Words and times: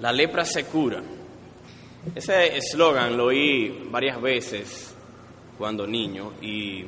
La 0.00 0.12
lepra 0.12 0.44
se 0.44 0.64
cura. 0.64 1.02
Ese 2.14 2.56
eslogan 2.56 3.16
lo 3.16 3.26
oí 3.26 3.88
varias 3.90 4.20
veces 4.20 4.94
cuando 5.56 5.86
niño 5.86 6.32
y 6.42 6.84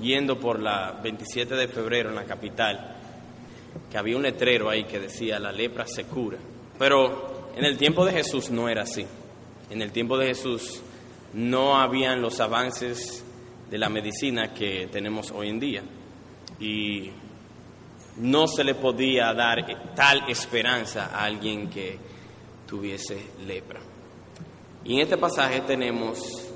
yendo 0.00 0.38
por 0.40 0.58
la 0.58 0.92
27 1.02 1.54
de 1.54 1.68
febrero 1.68 2.08
en 2.08 2.16
la 2.16 2.24
capital, 2.24 2.96
que 3.90 3.98
había 3.98 4.16
un 4.16 4.22
letrero 4.22 4.70
ahí 4.70 4.84
que 4.84 4.98
decía 4.98 5.38
la 5.38 5.52
lepra 5.52 5.86
se 5.86 6.04
cura. 6.04 6.38
Pero 6.78 7.50
en 7.56 7.64
el 7.64 7.76
tiempo 7.76 8.04
de 8.04 8.12
Jesús 8.12 8.50
no 8.50 8.68
era 8.68 8.82
así. 8.82 9.06
En 9.70 9.82
el 9.82 9.92
tiempo 9.92 10.18
de 10.18 10.26
Jesús 10.26 10.82
no 11.34 11.76
habían 11.76 12.20
los 12.20 12.40
avances 12.40 13.24
de 13.70 13.78
la 13.78 13.88
medicina 13.88 14.52
que 14.52 14.88
tenemos 14.90 15.30
hoy 15.30 15.48
en 15.48 15.60
día. 15.60 15.82
Y 16.58 17.10
no 18.18 18.46
se 18.46 18.64
le 18.64 18.74
podía 18.74 19.32
dar 19.34 19.94
tal 19.94 20.28
esperanza 20.28 21.10
a 21.12 21.24
alguien 21.24 21.68
que 21.68 21.98
tuviese 22.66 23.18
lepra. 23.46 23.80
Y 24.84 24.94
en 24.94 25.00
este 25.00 25.16
pasaje 25.16 25.62
tenemos 25.62 26.50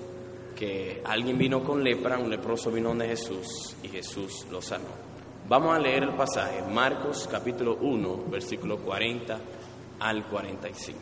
que 0.57 1.03
alguien 1.05 1.39
vino 1.39 1.63
con 1.63 1.83
lepra, 1.83 2.19
un 2.19 2.29
leproso 2.29 2.71
vino 2.71 2.95
de 2.95 3.09
Jesús 3.09 3.77
y 3.83 3.89
Jesús 3.89 4.47
lo 4.51 4.61
sanó. 4.61 5.09
Vamos 5.49 5.75
a 5.75 5.79
leer 5.79 6.03
el 6.03 6.15
pasaje, 6.15 6.63
Marcos 6.63 7.29
capítulo 7.31 7.79
1, 7.81 8.25
versículo 8.29 8.79
40 8.79 9.39
al 10.01 10.27
45. 10.27 11.01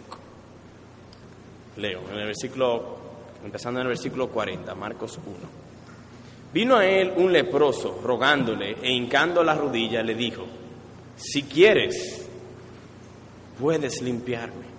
Leo, 1.79 2.01
en 2.11 2.19
el 2.19 2.27
versículo, 2.27 2.97
empezando 3.45 3.81
en 3.81 3.87
el 3.87 3.89
versículo 3.89 4.29
40, 4.29 4.75
Marcos 4.75 5.19
1. 5.25 5.37
Vino 6.53 6.77
a 6.77 6.87
él 6.87 7.13
un 7.17 7.33
leproso, 7.33 8.01
rogándole 8.03 8.77
e 8.83 8.93
hincando 8.93 9.43
la 9.43 9.55
rodilla, 9.55 10.03
le 10.03 10.15
dijo, 10.15 10.47
si 11.17 11.43
quieres, 11.43 12.29
puedes 13.59 14.01
limpiarme. 14.01 14.76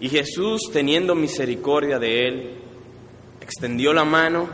Y 0.00 0.08
Jesús, 0.08 0.62
teniendo 0.72 1.14
misericordia 1.14 1.98
de 1.98 2.28
él, 2.28 2.50
extendió 3.40 3.92
la 3.92 4.04
mano 4.04 4.48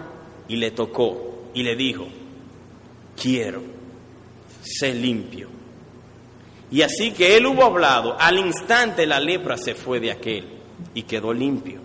y 0.49 0.57
le 0.57 0.71
tocó 0.71 1.51
y 1.55 1.63
le 1.63 1.75
dijo, 1.75 2.07
quiero, 3.21 3.63
sé 4.63 4.95
limpio. 4.95 5.49
Y 6.71 6.83
así 6.83 7.11
que 7.13 7.37
él 7.37 7.47
hubo 7.47 7.65
hablado, 7.65 8.17
al 8.19 8.39
instante 8.39 9.07
la 9.07 9.21
lepra 9.21 9.57
se 9.57 9.75
fue 9.75 10.01
de 10.01 10.11
aquel 10.11 10.47
y 10.95 11.03
quedó 11.03 11.33
limpio. 11.33 11.81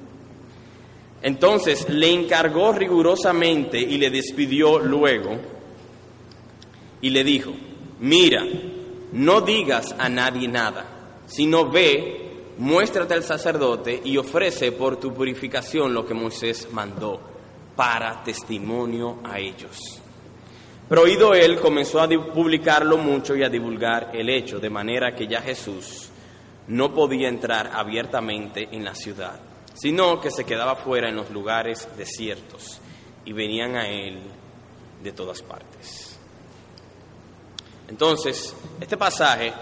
Entonces 1.22 1.89
le 1.89 2.09
encargó 2.11 2.72
rigurosamente 2.72 3.80
y 3.80 3.97
le 3.97 4.09
despidió 4.09 4.80
luego 4.80 5.38
y 7.02 7.09
le 7.09 7.23
dijo, 7.23 7.53
mira, 8.00 8.44
no 9.11 9.41
digas 9.41 9.95
a 9.97 10.09
nadie 10.09 10.47
nada, 10.47 10.85
sino 11.25 11.69
ve, 11.69 12.27
muéstrate 12.58 13.13
al 13.13 13.23
sacerdote 13.23 14.02
y 14.03 14.17
ofrece 14.17 14.72
por 14.72 14.97
tu 14.97 15.13
purificación 15.13 15.94
lo 15.94 16.05
que 16.05 16.13
Moisés 16.13 16.67
mandó 16.72 17.19
para 17.75 18.23
testimonio 18.23 19.19
a 19.23 19.39
ellos. 19.39 20.02
Pero 20.89 21.02
oído 21.02 21.33
él, 21.33 21.59
comenzó 21.59 22.02
a 22.02 22.08
publicarlo 22.08 22.97
mucho 22.97 23.35
y 23.35 23.44
a 23.44 23.50
divulgar 23.50 24.11
el 24.13 24.30
hecho, 24.30 24.59
de 24.59 24.69
manera 24.69 25.13
que 25.13 25.28
ya 25.28 25.41
Jesús 25.41 26.09
no 26.67 26.94
podía 26.94 27.28
entrar 27.28 27.72
abiertamente 27.73 28.69
en 28.72 28.83
la 28.83 28.95
ciudad, 28.95 29.39
sino 29.73 30.19
que 30.19 30.31
se 30.31 30.45
quedaba 30.45 30.75
fuera 30.75 31.09
en 31.09 31.16
los 31.16 31.30
lugares 31.30 31.88
desiertos 31.97 32.80
y 33.25 33.33
venían 33.33 33.75
a 33.75 33.88
él 33.88 34.19
de 35.03 35.11
todas 35.11 35.41
partes. 35.41 36.17
Entonces, 37.88 38.55
este 38.80 38.97
pasaje, 38.97 39.53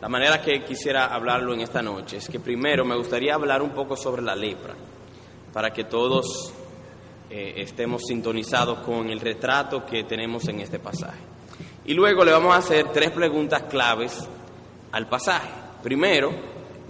la 0.00 0.08
manera 0.08 0.40
que 0.40 0.64
quisiera 0.64 1.06
hablarlo 1.14 1.52
en 1.52 1.60
esta 1.60 1.82
noche 1.82 2.16
es 2.16 2.28
que 2.28 2.40
primero 2.40 2.86
me 2.86 2.96
gustaría 2.96 3.34
hablar 3.34 3.60
un 3.60 3.70
poco 3.70 3.96
sobre 3.96 4.22
la 4.22 4.34
lepra, 4.34 4.74
para 5.52 5.72
que 5.72 5.84
todos 5.84 6.54
eh, 7.28 7.54
estemos 7.58 8.02
sintonizados 8.06 8.78
con 8.78 9.10
el 9.10 9.20
retrato 9.20 9.84
que 9.84 10.04
tenemos 10.04 10.48
en 10.48 10.60
este 10.60 10.78
pasaje. 10.78 11.20
Y 11.84 11.92
luego 11.92 12.24
le 12.24 12.32
vamos 12.32 12.54
a 12.54 12.58
hacer 12.58 12.88
tres 12.92 13.10
preguntas 13.10 13.64
claves 13.64 14.26
al 14.92 15.06
pasaje. 15.06 15.50
Primero, 15.82 16.30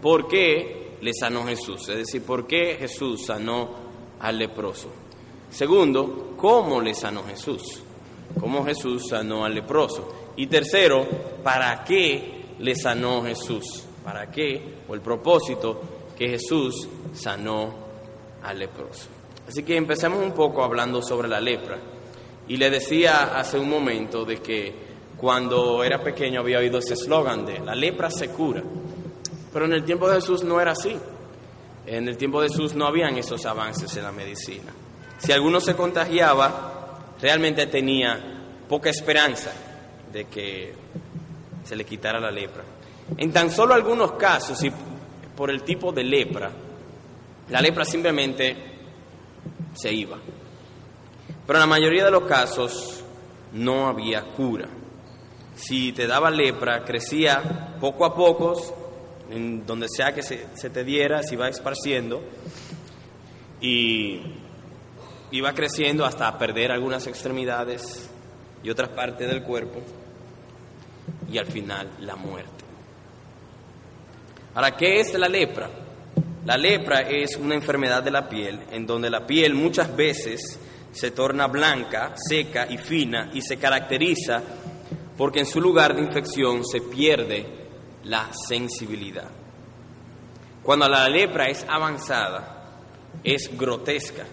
¿por 0.01 0.29
qué 0.29 0.97
le 1.01 1.13
sanó 1.13 1.45
Jesús? 1.45 1.89
Es 1.89 1.97
decir, 1.97 2.23
¿por 2.23 2.47
qué 2.47 2.77
Jesús 2.79 3.27
sanó 3.27 3.71
al 4.21 4.39
leproso? 4.39 4.89
Segundo, 5.51 6.35
¿cómo 6.37 6.81
le 6.81 6.95
sanó 6.95 7.25
Jesús? 7.25 7.83
¿Cómo 8.39 8.65
Jesús 8.65 9.09
sanó 9.09 9.45
al 9.45 9.55
leproso? 9.55 10.33
Y 10.37 10.47
tercero, 10.47 11.07
¿para 11.43 11.83
qué 11.83 12.40
le 12.61 12.75
sanó 12.75 13.23
Jesús? 13.23 13.85
¿Para 14.05 14.31
qué? 14.31 14.79
O 14.89 14.95
el 14.95 15.01
propósito 15.01 15.81
que 16.17 16.29
Jesús 16.29 16.89
sanó 17.15 17.75
al 18.43 18.59
leproso. 18.59 19.09
Así 19.49 19.63
que 19.63 19.77
empecemos 19.77 20.23
un 20.23 20.33
poco 20.33 20.63
hablando 20.63 21.03
sobre 21.03 21.29
la 21.29 21.41
lepra. 21.41 21.79
Y 22.49 22.57
le 22.57 22.71
decía 22.71 23.39
hace 23.39 23.59
un 23.59 23.69
momento 23.69 24.25
de 24.25 24.39
que 24.39 24.75
cuando 25.17 25.85
era 25.85 26.03
pequeño 26.03 26.41
había 26.41 26.59
oído 26.59 26.79
ese 26.79 26.95
eslogan 26.95 27.45
de 27.45 27.59
la 27.61 27.75
lepra 27.75 28.11
se 28.11 28.29
cura. 28.29 28.63
Pero 29.53 29.65
en 29.65 29.73
el 29.73 29.85
tiempo 29.85 30.09
de 30.09 30.17
Jesús 30.17 30.45
no 30.45 30.61
era 30.61 30.73
así. 30.73 30.97
En 31.87 32.09
el 32.09 32.17
tiempo 32.17 32.41
de 32.41 32.49
Jesús 32.49 32.75
no 32.75 32.87
habían 32.87 33.17
esos 33.17 33.45
avances 33.47 33.97
en 33.97 34.05
la 34.05 34.13
medicina. 34.13 34.73
Si 35.19 35.33
alguno 35.33 35.61
se 35.61 35.75
contagiaba, 35.75 37.15
realmente 37.21 37.67
tenía 37.67 38.19
poca 38.69 38.91
esperanza 38.91 39.53
de 40.13 40.25
que 40.27 40.73
se 41.65 41.77
le 41.77 41.85
quitara 41.85 42.21
la 42.21 42.31
lepra. 42.31 42.63
En 43.17 43.33
tan 43.33 43.51
solo 43.51 43.75
algunos 43.75 44.13
casos, 44.13 44.63
y 44.63 44.73
por 45.37 45.51
el 45.51 45.63
tipo 45.63 45.93
de 45.93 46.05
lepra, 46.05 46.51
la 47.49 47.61
lepra 47.61 47.85
simplemente 47.85 48.57
se 49.75 49.93
iba. 49.93 50.19
Pero 51.47 51.59
en 51.59 51.61
la 51.61 51.67
mayoría 51.67 52.05
de 52.05 52.11
los 52.11 52.25
casos 52.25 53.03
no 53.53 53.89
había 53.89 54.23
cura. 54.23 54.69
Si 55.55 55.93
te 55.93 56.07
daba 56.07 56.31
lepra, 56.31 56.85
crecía 56.85 57.77
poco 57.81 58.05
a 58.05 58.15
poco, 58.15 58.55
en 59.31 59.67
donde 59.67 59.89
sea 59.89 60.15
que 60.15 60.23
se, 60.23 60.71
te 60.71 60.85
diera, 60.85 61.23
se 61.23 61.35
iba 61.35 61.49
esparciendo 61.49 62.23
y 63.61 64.21
iba 65.33 65.53
creciendo 65.53 66.05
hasta 66.05 66.37
perder 66.39 66.73
algunas 66.73 67.07
extremidades 67.07 68.09
y 68.63 68.71
otras 68.71 68.91
partes 68.91 69.29
del 69.29 69.43
cuerpo 69.43 69.81
y 71.31 71.39
al 71.39 71.47
final 71.47 71.91
la 72.01 72.17
muerte. 72.17 72.65
¿Para 74.55 74.77
qué 74.77 75.01
es 75.01 75.15
la 75.15 75.29
lepra? 75.29 75.71
La 76.45 76.57
lepra 76.57 77.01
es 77.03 77.37
una 77.37 77.55
enfermedad 77.55 78.03
de 78.03 78.11
la 78.11 78.29
piel 78.29 78.61
en 78.71 78.87
donde 78.87 79.11
la 79.11 79.27
piel 79.27 79.55
muchas 79.55 79.95
veces 79.95 80.59
se 80.93 81.11
torna 81.13 81.47
blanca, 81.47 82.15
seca 82.17 82.67
y 82.69 82.79
fina 82.79 83.31
y 83.33 83.43
se 83.43 83.59
caracteriza 83.59 84.43
porque 85.17 85.41
en 85.41 85.47
su 85.47 85.61
lugar 85.61 85.95
de 85.95 86.03
infección 86.03 86.65
se 86.65 86.81
pierde 86.81 87.47
la 88.05 88.31
sensibilidad. 88.33 89.29
Cuando 90.63 90.89
la 90.89 91.09
lepra 91.09 91.49
es 91.49 91.65
avanzada, 91.69 92.71
es 93.23 93.51
grotesca, 93.57 94.25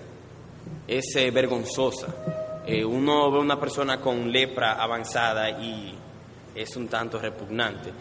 es 0.88 1.16
eh, 1.16 1.30
vergonzosa. 1.32 2.64
Eh, 2.66 2.84
uno 2.84 3.32
ve 3.32 3.40
una 3.40 3.60
persona 3.60 4.00
con 4.00 4.32
lepra 4.32 4.74
avanzada 4.74 5.50
y 5.50 5.94
es 6.58 6.76
un 6.76 6.88
tanto 6.88 7.20
repugnante. 7.20 7.92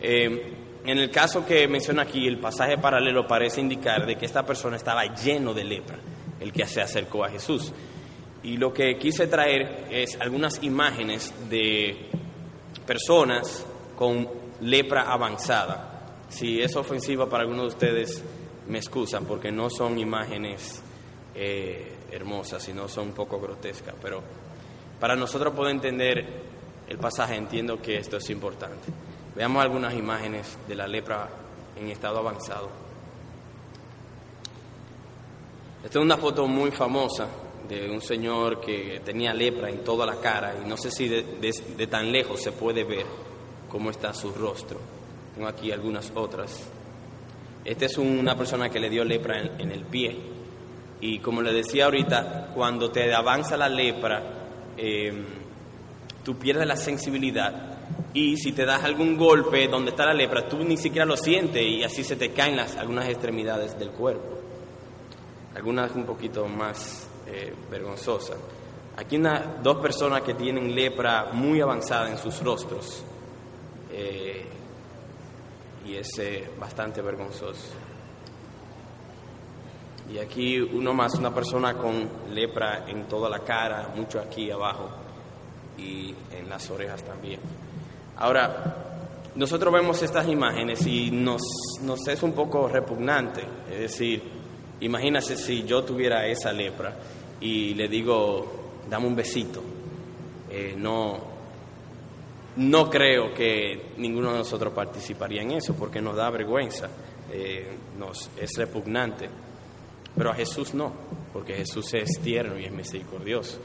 Eh, 0.00 0.54
en 0.84 0.98
el 0.98 1.10
caso 1.10 1.44
que 1.44 1.66
menciona 1.66 2.02
aquí, 2.02 2.26
el 2.26 2.38
pasaje 2.38 2.78
paralelo 2.78 3.26
parece 3.26 3.60
indicar 3.60 4.06
de 4.06 4.16
que 4.16 4.26
esta 4.26 4.46
persona 4.46 4.76
estaba 4.76 5.04
lleno 5.14 5.52
de 5.52 5.64
lepra, 5.64 5.98
el 6.38 6.52
que 6.52 6.66
se 6.66 6.80
acercó 6.80 7.24
a 7.24 7.28
Jesús. 7.28 7.72
Y 8.42 8.56
lo 8.56 8.72
que 8.72 8.96
quise 8.96 9.26
traer 9.26 9.86
es 9.90 10.16
algunas 10.20 10.62
imágenes 10.62 11.34
de 11.50 12.08
personas 12.86 13.66
con 13.96 14.28
lepra 14.60 15.12
avanzada. 15.12 16.14
Si 16.28 16.60
es 16.60 16.76
ofensiva 16.76 17.28
para 17.28 17.42
algunos 17.42 17.62
de 17.64 17.68
ustedes, 17.68 18.24
me 18.68 18.78
excusan 18.78 19.24
porque 19.24 19.50
no 19.50 19.70
son 19.70 19.98
imágenes 19.98 20.82
eh, 21.34 21.96
hermosas, 22.12 22.62
sino 22.62 22.88
son 22.88 23.08
un 23.08 23.14
poco 23.14 23.40
grotescas. 23.40 23.94
Pero 24.00 24.22
para 25.00 25.16
nosotros 25.16 25.52
poder 25.52 25.74
entender 25.74 26.55
el 26.88 26.98
pasaje, 26.98 27.36
entiendo 27.36 27.80
que 27.80 27.96
esto 27.96 28.16
es 28.16 28.30
importante. 28.30 28.88
Veamos 29.34 29.62
algunas 29.62 29.94
imágenes 29.94 30.56
de 30.66 30.74
la 30.74 30.86
lepra 30.86 31.28
en 31.76 31.88
estado 31.88 32.18
avanzado. 32.18 32.70
Esta 35.84 35.98
es 35.98 36.04
una 36.04 36.16
foto 36.16 36.46
muy 36.46 36.70
famosa 36.70 37.28
de 37.68 37.90
un 37.90 38.00
señor 38.00 38.60
que 38.60 39.00
tenía 39.04 39.34
lepra 39.34 39.68
en 39.68 39.84
toda 39.84 40.06
la 40.06 40.16
cara 40.16 40.54
y 40.64 40.68
no 40.68 40.76
sé 40.76 40.90
si 40.90 41.08
de, 41.08 41.86
tan 41.86 42.10
lejos 42.10 42.42
se 42.42 42.52
puede 42.52 42.84
ver 42.84 43.06
cómo 43.68 43.90
está 43.90 44.14
su 44.14 44.32
rostro. 44.32 44.78
Tengo 45.34 45.48
aquí 45.48 45.70
algunas 45.70 46.10
otras. 46.14 46.68
Esta 47.64 47.86
es 47.86 47.98
una 47.98 48.36
persona 48.36 48.70
que 48.70 48.78
le 48.78 48.88
dio 48.88 49.04
lepra 49.04 49.40
en, 49.58 49.70
el 49.70 49.84
pie 49.84 50.16
y 51.00 51.18
como 51.18 51.42
le 51.42 51.52
decía 51.52 51.84
ahorita, 51.86 52.52
cuando 52.54 52.90
te 52.90 53.12
avanza 53.12 53.56
la 53.56 53.68
lepra, 53.68 54.22
eh, 54.76 55.12
tú 56.26 56.36
pierdes 56.36 56.66
la 56.66 56.76
sensibilidad 56.76 57.54
y 58.12 58.36
si 58.36 58.50
te 58.50 58.66
das 58.66 58.82
algún 58.82 59.16
golpe 59.16 59.68
donde 59.68 59.90
está 59.90 60.06
la 60.06 60.12
lepra, 60.12 60.48
tú 60.48 60.58
ni 60.64 60.76
siquiera 60.76 61.06
lo 61.06 61.16
sientes 61.16 61.62
y 61.62 61.84
así 61.84 62.02
se 62.02 62.16
te 62.16 62.32
caen 62.32 62.56
las, 62.56 62.74
algunas 62.74 63.08
extremidades 63.08 63.78
del 63.78 63.90
cuerpo. 63.90 64.36
Algunas 65.54 65.94
un 65.94 66.04
poquito 66.04 66.48
más 66.48 67.08
eh, 67.28 67.54
vergonzosas. 67.70 68.38
Aquí 68.96 69.20
dos 69.62 69.76
personas 69.76 70.22
que 70.22 70.34
tienen 70.34 70.74
lepra 70.74 71.30
muy 71.32 71.60
avanzada 71.60 72.10
en 72.10 72.18
sus 72.18 72.42
rostros 72.42 73.04
eh, 73.92 74.46
y 75.86 75.94
es 75.94 76.18
eh, 76.18 76.50
bastante 76.58 77.02
vergonzoso. 77.02 77.68
Y 80.12 80.18
aquí 80.18 80.58
uno 80.58 80.92
más, 80.92 81.14
una 81.14 81.32
persona 81.32 81.74
con 81.74 82.10
lepra 82.32 82.84
en 82.88 83.06
toda 83.06 83.30
la 83.30 83.44
cara, 83.44 83.92
mucho 83.94 84.18
aquí 84.18 84.50
abajo 84.50 85.05
y 85.78 86.14
en 86.32 86.48
las 86.48 86.70
orejas 86.70 87.02
también. 87.02 87.40
Ahora, 88.16 88.76
nosotros 89.34 89.72
vemos 89.72 90.02
estas 90.02 90.26
imágenes 90.28 90.86
y 90.86 91.10
nos, 91.10 91.42
nos 91.82 92.06
es 92.08 92.22
un 92.22 92.32
poco 92.32 92.68
repugnante. 92.68 93.42
Es 93.70 93.80
decir, 93.80 94.22
imagínese 94.80 95.36
si 95.36 95.64
yo 95.64 95.84
tuviera 95.84 96.26
esa 96.26 96.52
lepra 96.52 96.96
y 97.40 97.74
le 97.74 97.88
digo, 97.88 98.80
dame 98.88 99.06
un 99.06 99.14
besito. 99.14 99.62
Eh, 100.50 100.74
no, 100.78 101.18
no 102.56 102.88
creo 102.88 103.34
que 103.34 103.92
ninguno 103.98 104.32
de 104.32 104.38
nosotros 104.38 104.72
participaría 104.72 105.42
en 105.42 105.52
eso 105.52 105.74
porque 105.74 106.00
nos 106.00 106.16
da 106.16 106.30
vergüenza, 106.30 106.88
eh, 107.30 107.76
nos, 107.98 108.30
es 108.40 108.50
repugnante. 108.56 109.28
Pero 110.16 110.30
a 110.30 110.34
Jesús 110.34 110.72
no, 110.72 110.92
porque 111.30 111.56
Jesús 111.56 111.92
es 111.92 112.18
tierno 112.22 112.58
y 112.58 112.64
es 112.64 112.72
misericordioso. 112.72 113.58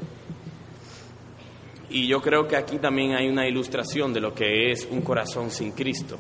Y 1.94 2.08
yo 2.08 2.22
creo 2.22 2.48
que 2.48 2.56
aquí 2.56 2.78
también 2.78 3.16
hay 3.16 3.28
una 3.28 3.46
ilustración 3.46 4.14
de 4.14 4.22
lo 4.22 4.34
que 4.34 4.72
es 4.72 4.88
un 4.90 5.02
corazón 5.02 5.52
sin 5.52 5.74
Cristo. 5.74 6.18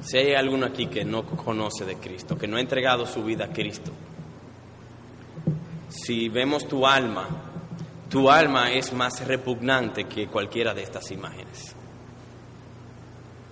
Si 0.00 0.16
hay 0.16 0.34
alguno 0.34 0.64
aquí 0.64 0.86
que 0.86 1.04
no 1.04 1.26
conoce 1.26 1.84
de 1.84 1.96
Cristo, 1.96 2.36
que 2.38 2.46
no 2.46 2.56
ha 2.56 2.60
entregado 2.60 3.04
su 3.04 3.22
vida 3.22 3.44
a 3.44 3.52
Cristo, 3.52 3.92
si 5.90 6.30
vemos 6.30 6.66
tu 6.66 6.86
alma, 6.86 7.28
tu 8.08 8.30
alma 8.30 8.72
es 8.72 8.90
más 8.94 9.26
repugnante 9.26 10.04
que 10.04 10.28
cualquiera 10.28 10.72
de 10.72 10.82
estas 10.82 11.10
imágenes. 11.10 11.76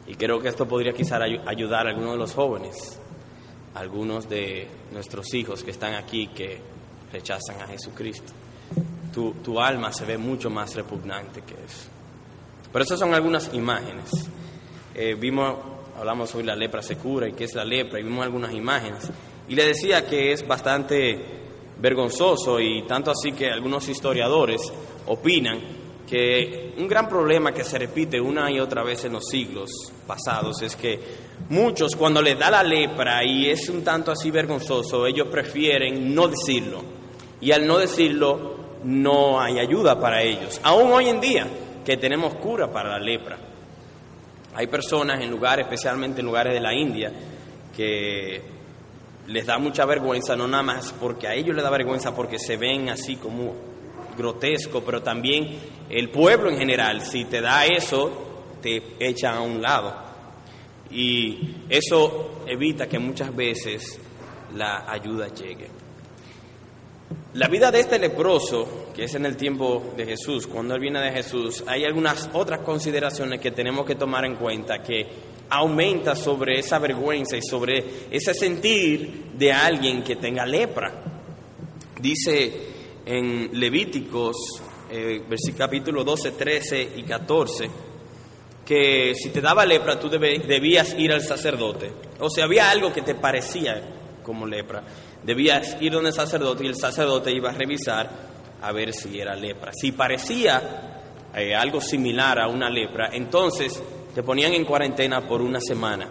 Y 0.06 0.14
creo 0.14 0.40
que 0.40 0.48
esto 0.48 0.66
podría 0.66 0.94
quizás 0.94 1.20
ayudar 1.46 1.86
a 1.86 1.90
algunos 1.90 2.12
de 2.12 2.18
los 2.18 2.34
jóvenes, 2.34 2.98
algunos 3.74 4.30
de 4.30 4.66
nuestros 4.92 5.34
hijos 5.34 5.62
que 5.62 5.72
están 5.72 5.94
aquí 5.94 6.28
que 6.28 6.58
rechazan 7.12 7.60
a 7.60 7.66
Jesucristo 7.66 8.32
tu, 9.12 9.60
alma 9.60 9.92
se 9.92 10.04
ve 10.04 10.18
mucho 10.18 10.50
más 10.50 10.74
repugnante 10.74 11.42
que 11.42 11.54
eso. 11.54 11.88
Pero 12.72 12.84
esas 12.84 12.98
son 12.98 13.14
algunas 13.14 13.52
imágenes. 13.52 14.10
Eh, 14.94 15.14
vimos, 15.18 15.56
hablamos 15.98 16.30
sobre 16.30 16.46
la 16.46 16.56
lepra 16.56 16.82
se 16.82 16.96
cura 16.96 17.28
y 17.28 17.32
qué 17.32 17.44
es 17.44 17.54
la 17.54 17.64
lepra, 17.64 18.00
y 18.00 18.02
vimos 18.02 18.24
algunas 18.24 18.52
imágenes. 18.52 19.10
Y 19.48 19.54
le 19.54 19.66
decía 19.66 20.06
que 20.06 20.32
es 20.32 20.46
bastante 20.46 21.42
vergonzoso 21.78 22.60
y 22.60 22.82
tanto 22.86 23.10
así 23.10 23.32
que 23.32 23.50
algunos 23.50 23.88
historiadores 23.88 24.60
opinan 25.06 25.82
que 26.08 26.74
un 26.76 26.86
gran 26.86 27.08
problema 27.08 27.52
que 27.52 27.64
se 27.64 27.78
repite 27.78 28.20
una 28.20 28.50
y 28.50 28.60
otra 28.60 28.82
vez 28.82 29.04
en 29.04 29.14
los 29.14 29.26
siglos 29.26 29.70
pasados 30.06 30.60
es 30.62 30.76
que 30.76 31.00
muchos 31.48 31.96
cuando 31.96 32.20
les 32.20 32.38
da 32.38 32.50
la 32.50 32.62
lepra 32.62 33.24
y 33.24 33.48
es 33.48 33.68
un 33.68 33.82
tanto 33.82 34.12
así 34.12 34.30
vergonzoso, 34.30 35.06
ellos 35.06 35.28
prefieren 35.28 36.14
no 36.14 36.28
decirlo. 36.28 36.82
Y 37.40 37.50
al 37.50 37.66
no 37.66 37.78
decirlo, 37.78 38.51
no 38.84 39.40
hay 39.40 39.58
ayuda 39.58 39.98
para 39.98 40.22
ellos. 40.22 40.60
Aún 40.62 40.92
hoy 40.92 41.08
en 41.08 41.20
día 41.20 41.46
que 41.84 41.96
tenemos 41.96 42.34
cura 42.34 42.70
para 42.72 42.90
la 42.90 42.98
lepra. 42.98 43.38
Hay 44.54 44.66
personas 44.66 45.20
en 45.20 45.30
lugares, 45.30 45.64
especialmente 45.64 46.20
en 46.20 46.26
lugares 46.26 46.52
de 46.52 46.60
la 46.60 46.74
India, 46.74 47.12
que 47.74 48.42
les 49.26 49.46
da 49.46 49.58
mucha 49.58 49.84
vergüenza, 49.84 50.36
no 50.36 50.46
nada 50.46 50.62
más 50.62 50.92
porque 50.92 51.26
a 51.26 51.34
ellos 51.34 51.54
les 51.54 51.64
da 51.64 51.70
vergüenza 51.70 52.14
porque 52.14 52.38
se 52.38 52.56
ven 52.56 52.90
así 52.90 53.16
como 53.16 53.54
grotesco, 54.16 54.82
pero 54.82 55.02
también 55.02 55.58
el 55.88 56.10
pueblo 56.10 56.50
en 56.50 56.58
general, 56.58 57.00
si 57.02 57.24
te 57.24 57.40
da 57.40 57.64
eso, 57.64 58.32
te 58.60 58.82
echa 59.00 59.34
a 59.36 59.40
un 59.40 59.62
lado. 59.62 59.94
Y 60.90 61.56
eso 61.70 62.42
evita 62.46 62.86
que 62.86 62.98
muchas 62.98 63.34
veces 63.34 63.98
la 64.54 64.84
ayuda 64.90 65.28
llegue. 65.28 65.81
La 67.34 67.48
vida 67.48 67.70
de 67.70 67.80
este 67.80 67.98
leproso, 67.98 68.88
que 68.94 69.04
es 69.04 69.14
en 69.14 69.24
el 69.24 69.38
tiempo 69.38 69.94
de 69.96 70.04
Jesús, 70.04 70.46
cuando 70.46 70.74
él 70.74 70.80
viene 70.82 71.00
de 71.00 71.12
Jesús, 71.12 71.64
hay 71.66 71.82
algunas 71.86 72.28
otras 72.34 72.60
consideraciones 72.60 73.40
que 73.40 73.52
tenemos 73.52 73.86
que 73.86 73.94
tomar 73.94 74.26
en 74.26 74.36
cuenta 74.36 74.82
que 74.82 75.06
aumenta 75.48 76.14
sobre 76.14 76.58
esa 76.58 76.78
vergüenza 76.78 77.38
y 77.38 77.40
sobre 77.40 77.84
ese 78.10 78.34
sentir 78.34 79.30
de 79.32 79.50
alguien 79.50 80.02
que 80.02 80.16
tenga 80.16 80.44
lepra. 80.44 80.92
Dice 81.98 82.52
en 83.06 83.58
Levíticos, 83.58 84.36
eh, 84.90 85.22
capítulo 85.56 86.04
12, 86.04 86.32
13 86.32 86.92
y 86.96 87.02
14, 87.02 87.70
que 88.62 89.14
si 89.14 89.30
te 89.30 89.40
daba 89.40 89.64
lepra 89.64 89.98
tú 89.98 90.10
debías 90.10 90.94
ir 90.98 91.12
al 91.12 91.22
sacerdote. 91.22 91.92
O 92.20 92.28
sea, 92.28 92.44
había 92.44 92.70
algo 92.70 92.92
que 92.92 93.00
te 93.00 93.14
parecía 93.14 93.80
como 94.22 94.46
lepra 94.46 94.84
debías 95.24 95.76
ir 95.80 95.92
donde 95.92 96.10
el 96.10 96.14
sacerdote 96.14 96.64
y 96.64 96.68
el 96.68 96.76
sacerdote 96.76 97.32
iba 97.32 97.50
a 97.50 97.54
revisar 97.54 98.10
a 98.60 98.72
ver 98.72 98.92
si 98.92 99.20
era 99.20 99.34
lepra. 99.34 99.72
Si 99.72 99.92
parecía 99.92 101.00
eh, 101.34 101.54
algo 101.54 101.80
similar 101.80 102.40
a 102.40 102.48
una 102.48 102.70
lepra, 102.70 103.10
entonces 103.12 103.82
te 104.14 104.22
ponían 104.22 104.52
en 104.54 104.64
cuarentena 104.64 105.26
por 105.26 105.40
una 105.40 105.60
semana 105.60 106.08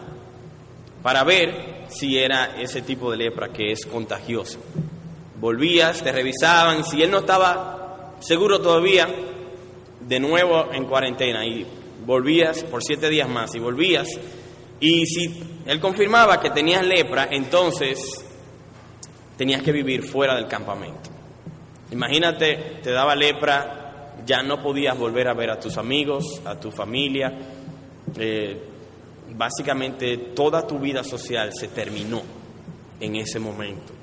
para 1.02 1.24
ver 1.24 1.86
si 1.90 2.18
era 2.18 2.60
ese 2.62 2.82
tipo 2.82 3.12
de 3.12 3.18
lepra 3.18 3.50
que 3.50 3.72
es 3.72 3.86
contagioso. 3.86 4.60
Volvías, 5.40 6.04
te 6.04 6.12
revisaban, 6.12 6.84
si 6.84 7.02
él 7.02 7.10
no 7.10 7.20
estaba 7.20 8.16
seguro 8.20 8.62
todavía, 8.62 9.08
de 10.00 10.20
nuevo 10.20 10.72
en 10.72 10.86
cuarentena 10.86 11.46
y 11.46 11.66
volvías 12.06 12.64
por 12.64 12.84
siete 12.84 13.10
días 13.10 13.30
más 13.30 13.56
y 13.56 13.60
volvías. 13.60 14.08
Y 14.80 15.06
si 15.06 15.44
él 15.66 15.80
confirmaba 15.80 16.40
que 16.40 16.50
tenías 16.50 16.86
lepra, 16.86 17.28
entonces 17.32 18.00
tenías 19.42 19.64
que 19.64 19.72
vivir 19.72 20.04
fuera 20.04 20.36
del 20.36 20.48
campamento. 20.48 21.10
Imagínate, 21.90 22.78
te 22.84 22.92
daba 22.92 23.16
lepra, 23.16 24.14
ya 24.24 24.44
no 24.44 24.62
podías 24.62 24.96
volver 24.96 25.28
a 25.28 25.34
ver 25.34 25.50
a 25.50 25.60
tus 25.60 25.80
amigos, 25.80 26.40
a 26.46 26.60
tu 26.60 26.70
familia. 26.70 27.40
Eh, 28.20 28.62
básicamente 29.34 30.18
toda 30.36 30.68
tu 30.68 30.78
vida 30.78 31.04
social 31.04 31.50
se 31.54 31.70
terminó 31.70 32.22
en 33.00 33.16
ese 33.16 33.40
momento. 33.40 33.94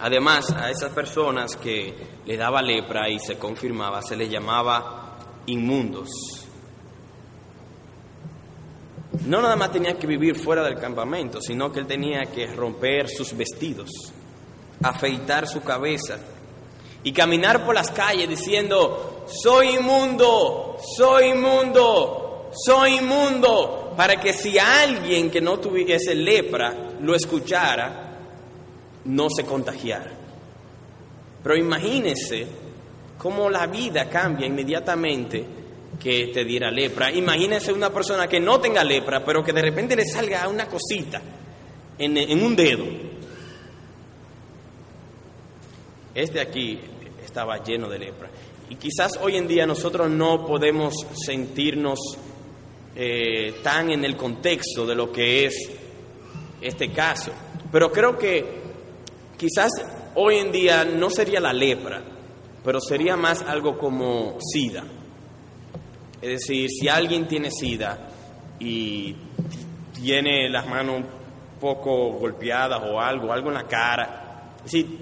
Además, 0.00 0.50
a 0.50 0.68
esas 0.68 0.90
personas 0.90 1.54
que 1.54 1.94
le 2.26 2.36
daba 2.36 2.62
lepra 2.62 3.08
y 3.08 3.20
se 3.20 3.38
confirmaba, 3.38 4.02
se 4.02 4.16
les 4.16 4.28
llamaba 4.28 5.18
inmundos. 5.46 6.41
No 9.32 9.40
nada 9.40 9.56
más 9.56 9.72
tenía 9.72 9.98
que 9.98 10.06
vivir 10.06 10.38
fuera 10.38 10.62
del 10.62 10.78
campamento, 10.78 11.40
sino 11.40 11.72
que 11.72 11.80
él 11.80 11.86
tenía 11.86 12.26
que 12.26 12.48
romper 12.48 13.08
sus 13.08 13.34
vestidos, 13.34 13.88
afeitar 14.82 15.48
su 15.48 15.62
cabeza 15.62 16.18
y 17.02 17.14
caminar 17.14 17.64
por 17.64 17.74
las 17.74 17.90
calles 17.90 18.28
diciendo, 18.28 19.24
soy 19.26 19.76
inmundo, 19.76 20.76
soy 20.98 21.30
inmundo, 21.30 22.50
soy 22.52 22.98
inmundo, 22.98 23.94
para 23.96 24.20
que 24.20 24.34
si 24.34 24.58
alguien 24.58 25.30
que 25.30 25.40
no 25.40 25.58
tuviese 25.58 26.14
lepra 26.14 26.90
lo 27.00 27.14
escuchara, 27.14 28.18
no 29.06 29.28
se 29.34 29.46
contagiara. 29.46 30.12
Pero 31.42 31.56
imagínese 31.56 32.46
cómo 33.16 33.48
la 33.48 33.66
vida 33.66 34.10
cambia 34.10 34.46
inmediatamente 34.46 35.61
que 36.02 36.28
te 36.28 36.44
diera 36.44 36.70
lepra. 36.70 37.12
Imagínese 37.12 37.72
una 37.72 37.90
persona 37.90 38.26
que 38.26 38.40
no 38.40 38.60
tenga 38.60 38.82
lepra, 38.82 39.24
pero 39.24 39.44
que 39.44 39.52
de 39.52 39.62
repente 39.62 39.94
le 39.94 40.04
salga 40.04 40.48
una 40.48 40.66
cosita 40.66 41.22
en, 41.96 42.42
un 42.42 42.56
dedo. 42.56 42.84
Este 46.14 46.40
aquí 46.40 46.80
estaba 47.24 47.62
lleno 47.62 47.88
de 47.88 47.98
lepra. 47.98 48.28
Y 48.68 48.76
quizás 48.76 49.12
hoy 49.20 49.36
en 49.36 49.46
día 49.46 49.66
nosotros 49.66 50.10
no 50.10 50.44
podemos 50.44 50.94
sentirnos 51.24 51.98
eh, 52.96 53.60
tan 53.62 53.90
en 53.90 54.04
el 54.04 54.16
contexto 54.16 54.84
de 54.84 54.94
lo 54.94 55.12
que 55.12 55.46
es 55.46 55.70
este 56.60 56.90
caso. 56.90 57.30
Pero 57.70 57.92
creo 57.92 58.18
que 58.18 58.44
quizás 59.38 59.70
hoy 60.16 60.36
en 60.36 60.50
día 60.50 60.84
no 60.84 61.10
sería 61.10 61.38
la 61.38 61.52
lepra, 61.52 62.02
pero 62.64 62.80
sería 62.80 63.16
más 63.16 63.42
algo 63.42 63.78
como 63.78 64.38
SIDA. 64.40 64.84
Es 66.22 66.28
decir, 66.28 66.70
si 66.70 66.88
alguien 66.88 67.26
tiene 67.26 67.50
sida 67.50 67.98
y 68.60 69.16
tiene 69.92 70.48
las 70.48 70.68
manos 70.68 70.98
un 70.98 71.06
poco 71.60 72.12
golpeadas 72.12 72.80
o 72.80 73.00
algo, 73.00 73.32
algo 73.32 73.48
en 73.48 73.54
la 73.54 73.66
cara, 73.66 74.54
si 74.64 74.98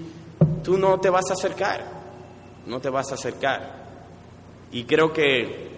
tú 0.63 0.79
no 0.79 0.99
te 0.99 1.11
vas 1.11 1.29
a 1.29 1.33
acercar, 1.33 1.85
no 2.65 2.81
te 2.81 2.89
vas 2.89 3.11
a 3.11 3.13
acercar. 3.13 3.81
Y 4.71 4.85
creo 4.85 5.13
que, 5.13 5.69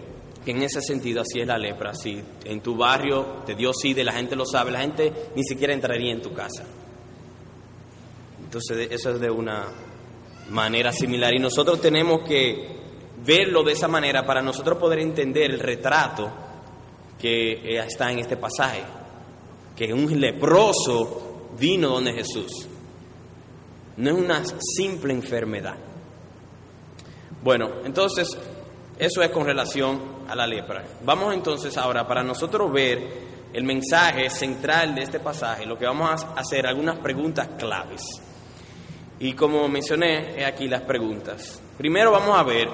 en 0.45 0.61
ese 0.61 0.81
sentido 0.81 1.21
así 1.21 1.41
es 1.41 1.47
la 1.47 1.57
lepra. 1.57 1.93
Si 1.93 2.21
en 2.45 2.61
tu 2.61 2.77
barrio 2.77 3.43
te 3.45 3.55
dio 3.55 3.71
de 3.83 4.03
la 4.03 4.13
gente 4.13 4.37
lo 4.37 4.45
sabe, 4.45 4.71
la 4.71 4.79
gente 4.79 5.11
ni 5.35 5.43
siquiera 5.43 5.73
entraría 5.73 6.13
en 6.13 6.21
tu 6.21 6.31
casa. 6.33 6.63
Entonces 8.41 8.89
eso 8.91 9.09
es 9.09 9.19
de 9.19 9.29
una 9.29 9.65
manera 10.49 10.93
similar. 10.93 11.33
Y 11.33 11.39
nosotros 11.39 11.81
tenemos 11.81 12.21
que 12.27 12.82
verlo 13.25 13.63
de 13.63 13.73
esa 13.73 13.87
manera 13.87 14.25
para 14.25 14.41
nosotros 14.41 14.77
poder 14.77 14.99
entender 14.99 15.51
el 15.51 15.59
retrato 15.59 16.29
que 17.19 17.53
eh, 17.53 17.79
está 17.79 18.11
en 18.11 18.19
este 18.19 18.37
pasaje. 18.37 18.83
Que 19.75 19.93
un 19.93 20.19
leproso 20.19 21.49
vino 21.57 21.89
donde 21.89 22.13
Jesús. 22.13 22.67
No 23.97 24.09
es 24.09 24.15
una 24.15 24.43
simple 24.59 25.13
enfermedad. 25.13 25.75
Bueno, 27.43 27.69
entonces 27.85 28.37
eso 28.97 29.21
es 29.21 29.29
con 29.29 29.45
relación 29.45 29.99
a 30.27 30.35
la 30.35 30.47
lepra. 30.47 30.83
Vamos 31.03 31.33
entonces 31.33 31.77
ahora 31.77 32.07
para 32.07 32.23
nosotros 32.23 32.71
ver 32.71 33.23
el 33.53 33.63
mensaje 33.63 34.29
central 34.29 34.95
de 34.95 35.03
este 35.03 35.19
pasaje, 35.19 35.65
lo 35.65 35.77
que 35.77 35.85
vamos 35.85 36.23
a 36.23 36.39
hacer 36.39 36.65
algunas 36.65 36.97
preguntas 36.97 37.49
claves. 37.57 38.01
Y 39.19 39.33
como 39.33 39.67
mencioné, 39.67 40.43
aquí 40.43 40.67
las 40.67 40.81
preguntas. 40.81 41.61
Primero 41.77 42.11
vamos 42.11 42.37
a 42.37 42.43
ver 42.43 42.67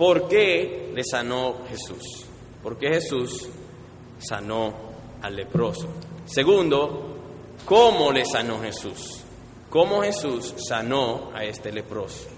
por 0.00 0.28
qué 0.28 0.92
le 0.94 1.04
sanó 1.04 1.56
Jesús. 1.68 2.24
¿Por 2.62 2.78
qué 2.78 2.88
Jesús 2.88 3.46
sanó 4.18 4.72
al 5.20 5.36
leproso? 5.36 5.88
Segundo, 6.24 7.18
¿cómo 7.66 8.10
le 8.10 8.24
sanó 8.24 8.62
Jesús? 8.62 9.20
¿Cómo 9.68 10.00
Jesús 10.00 10.54
sanó 10.56 11.30
a 11.34 11.44
este 11.44 11.70
leproso? 11.70 12.28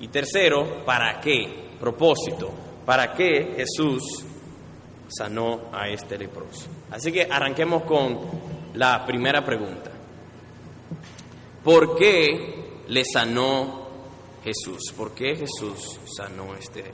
Y 0.00 0.08
tercero, 0.08 0.84
¿para 0.84 1.20
qué? 1.20 1.70
Propósito. 1.78 2.50
¿Para 2.84 3.12
qué 3.14 3.54
Jesús 3.58 4.24
sanó 5.06 5.70
a 5.72 5.88
este 5.88 6.18
leproso? 6.18 6.66
Así 6.90 7.12
que 7.12 7.28
arranquemos 7.30 7.84
con 7.84 8.18
la 8.74 9.06
primera 9.06 9.44
pregunta. 9.44 9.92
¿Por 11.62 11.94
qué 11.96 12.80
le 12.88 13.04
sanó 13.04 13.81
Jesús. 14.44 14.92
¿Por 14.96 15.12
qué 15.12 15.36
Jesús 15.36 15.98
sanó 16.16 16.54
este 16.54 16.84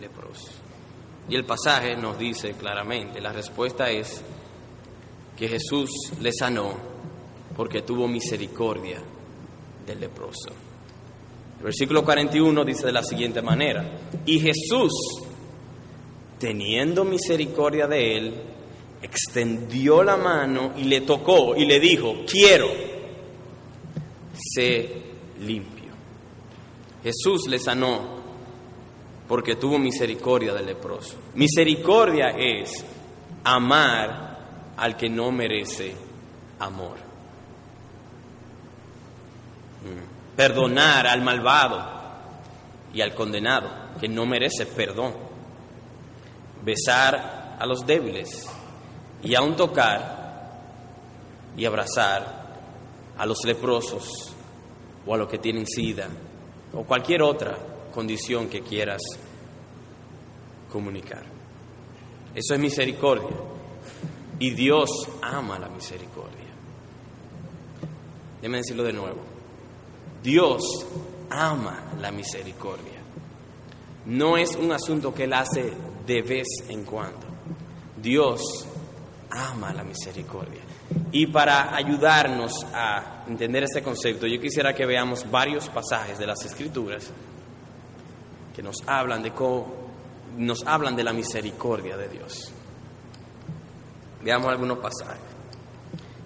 leproso? 0.00 0.50
Y 1.28 1.34
el 1.34 1.44
pasaje 1.44 1.96
nos 1.96 2.18
dice 2.18 2.52
claramente, 2.52 3.20
la 3.20 3.32
respuesta 3.32 3.90
es 3.90 4.22
que 5.36 5.48
Jesús 5.48 5.90
le 6.20 6.32
sanó 6.32 6.74
porque 7.56 7.82
tuvo 7.82 8.06
misericordia 8.06 9.00
del 9.86 10.00
leproso. 10.00 10.50
El 11.58 11.64
versículo 11.64 12.04
41 12.04 12.64
dice 12.64 12.86
de 12.86 12.92
la 12.92 13.02
siguiente 13.02 13.42
manera, 13.42 13.84
y 14.24 14.38
Jesús, 14.38 14.92
teniendo 16.38 17.04
misericordia 17.04 17.86
de 17.86 18.16
él, 18.16 18.34
extendió 19.02 20.02
la 20.02 20.16
mano 20.16 20.72
y 20.76 20.84
le 20.84 21.00
tocó 21.02 21.56
y 21.56 21.64
le 21.64 21.80
dijo, 21.80 22.24
quiero, 22.30 22.68
sé 24.54 25.02
limpio. 25.40 25.75
Jesús 27.06 27.46
le 27.46 27.60
sanó 27.60 28.00
porque 29.28 29.54
tuvo 29.54 29.78
misericordia 29.78 30.52
del 30.52 30.66
leproso. 30.66 31.14
Misericordia 31.34 32.30
es 32.36 32.84
amar 33.44 34.38
al 34.76 34.96
que 34.96 35.08
no 35.08 35.30
merece 35.30 35.94
amor. 36.58 36.96
Mm. 39.84 40.34
Perdonar 40.34 41.06
al 41.06 41.22
malvado 41.22 41.80
y 42.92 43.00
al 43.00 43.14
condenado 43.14 43.70
que 44.00 44.08
no 44.08 44.26
merece 44.26 44.66
perdón. 44.66 45.14
Besar 46.64 47.56
a 47.56 47.64
los 47.66 47.86
débiles 47.86 48.50
y 49.22 49.36
aún 49.36 49.54
tocar 49.54 50.50
y 51.56 51.64
abrazar 51.66 52.56
a 53.16 53.24
los 53.24 53.44
leprosos 53.44 54.34
o 55.06 55.14
a 55.14 55.16
los 55.16 55.28
que 55.28 55.38
tienen 55.38 55.68
sida 55.68 56.08
o 56.76 56.84
cualquier 56.84 57.22
otra 57.22 57.58
condición 57.92 58.48
que 58.48 58.60
quieras 58.60 59.00
comunicar. 60.70 61.24
Eso 62.34 62.54
es 62.54 62.60
misericordia. 62.60 63.34
Y 64.38 64.50
Dios 64.50 64.90
ama 65.22 65.58
la 65.58 65.70
misericordia. 65.70 66.44
Déjame 68.42 68.58
decirlo 68.58 68.84
de 68.84 68.92
nuevo. 68.92 69.20
Dios 70.22 70.86
ama 71.30 71.92
la 71.98 72.10
misericordia. 72.12 73.00
No 74.04 74.36
es 74.36 74.54
un 74.54 74.70
asunto 74.72 75.14
que 75.14 75.24
Él 75.24 75.32
hace 75.32 75.72
de 76.06 76.22
vez 76.22 76.46
en 76.68 76.84
cuando. 76.84 77.26
Dios 77.96 78.68
ama 79.30 79.72
la 79.72 79.82
misericordia. 79.82 80.60
Y 81.10 81.28
para 81.28 81.74
ayudarnos 81.74 82.52
a 82.74 83.15
entender 83.28 83.64
este 83.64 83.82
concepto, 83.82 84.26
yo 84.26 84.40
quisiera 84.40 84.74
que 84.74 84.86
veamos 84.86 85.30
varios 85.30 85.68
pasajes 85.68 86.18
de 86.18 86.26
las 86.26 86.44
Escrituras 86.44 87.10
que 88.54 88.62
nos 88.62 88.76
hablan 88.86 89.22
de 89.22 89.32
cómo, 89.32 89.66
nos 90.38 90.66
hablan 90.66 90.96
de 90.96 91.04
la 91.04 91.12
misericordia 91.12 91.96
de 91.96 92.08
Dios. 92.08 92.52
Veamos 94.22 94.48
algunos 94.48 94.78
pasajes. 94.78 95.20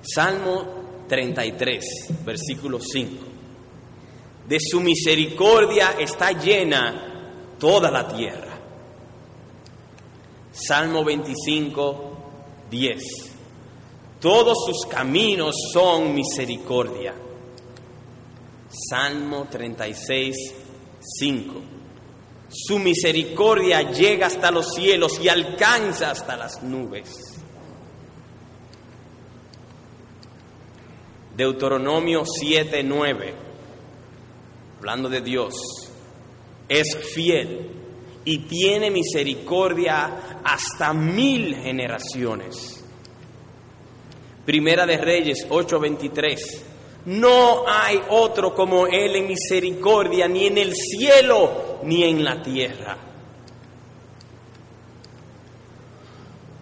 Salmo 0.02 1.04
33, 1.08 1.84
versículo 2.24 2.78
5. 2.80 3.24
De 4.48 4.58
su 4.60 4.80
misericordia 4.80 5.96
está 5.98 6.32
llena 6.32 7.56
toda 7.58 7.90
la 7.90 8.08
tierra. 8.08 8.58
Salmo 10.52 11.04
25, 11.04 12.18
10. 12.70 13.30
Todos 14.20 14.58
sus 14.66 14.86
caminos 14.86 15.54
son 15.72 16.14
misericordia. 16.14 17.14
Salmo 18.68 19.48
36, 19.50 20.36
5. 21.00 21.54
Su 22.50 22.78
misericordia 22.78 23.90
llega 23.90 24.26
hasta 24.26 24.50
los 24.50 24.74
cielos 24.74 25.18
y 25.22 25.28
alcanza 25.28 26.10
hasta 26.10 26.36
las 26.36 26.62
nubes. 26.62 27.40
Deuteronomio 31.36 32.24
7, 32.26 32.82
9. 32.82 33.34
Hablando 34.78 35.08
de 35.08 35.20
Dios, 35.22 35.54
es 36.68 36.96
fiel 37.14 37.70
y 38.24 38.38
tiene 38.40 38.90
misericordia 38.90 40.40
hasta 40.44 40.92
mil 40.92 41.56
generaciones. 41.56 42.79
Primera 44.44 44.86
de 44.86 44.96
Reyes 44.96 45.46
8:23. 45.48 46.62
No 47.06 47.64
hay 47.66 48.00
otro 48.10 48.54
como 48.54 48.86
Él 48.86 49.16
en 49.16 49.26
misericordia, 49.26 50.28
ni 50.28 50.46
en 50.46 50.58
el 50.58 50.74
cielo, 50.74 51.80
ni 51.84 52.04
en 52.04 52.24
la 52.24 52.42
tierra. 52.42 52.96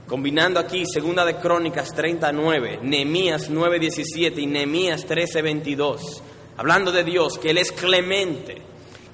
Combinando 0.06 0.58
aquí 0.58 0.84
Segunda 0.86 1.24
de 1.24 1.36
Crónicas 1.36 1.94
39, 1.94 2.78
Nehemías 2.82 3.50
9:17 3.50 4.38
y 4.38 4.46
Nehemías 4.46 5.06
13:22, 5.06 6.22
hablando 6.56 6.90
de 6.90 7.04
Dios, 7.04 7.36
que 7.38 7.50
Él 7.50 7.58
es 7.58 7.72
clemente, 7.72 8.62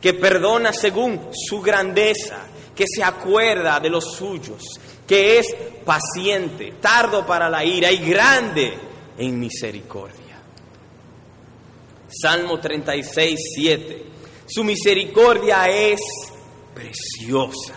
que 0.00 0.14
perdona 0.14 0.73
según 0.73 1.30
su 1.33 1.61
grandeza, 1.61 2.47
que 2.76 2.85
se 2.87 3.02
acuerda 3.02 3.80
de 3.80 3.90
los 3.90 4.12
suyos, 4.14 4.62
que 5.06 5.38
es 5.38 5.46
paciente, 5.84 6.75
tardo 6.80 7.26
para 7.26 7.49
la 7.49 7.64
ira 7.64 7.92
y 7.92 7.99
grande 7.99 8.75
en 9.18 9.38
misericordia. 9.38 10.40
Salmo 12.08 12.58
36, 12.58 13.40
7. 13.56 14.04
Su 14.46 14.64
misericordia 14.64 15.68
es 15.68 16.00
preciosa 16.75 17.75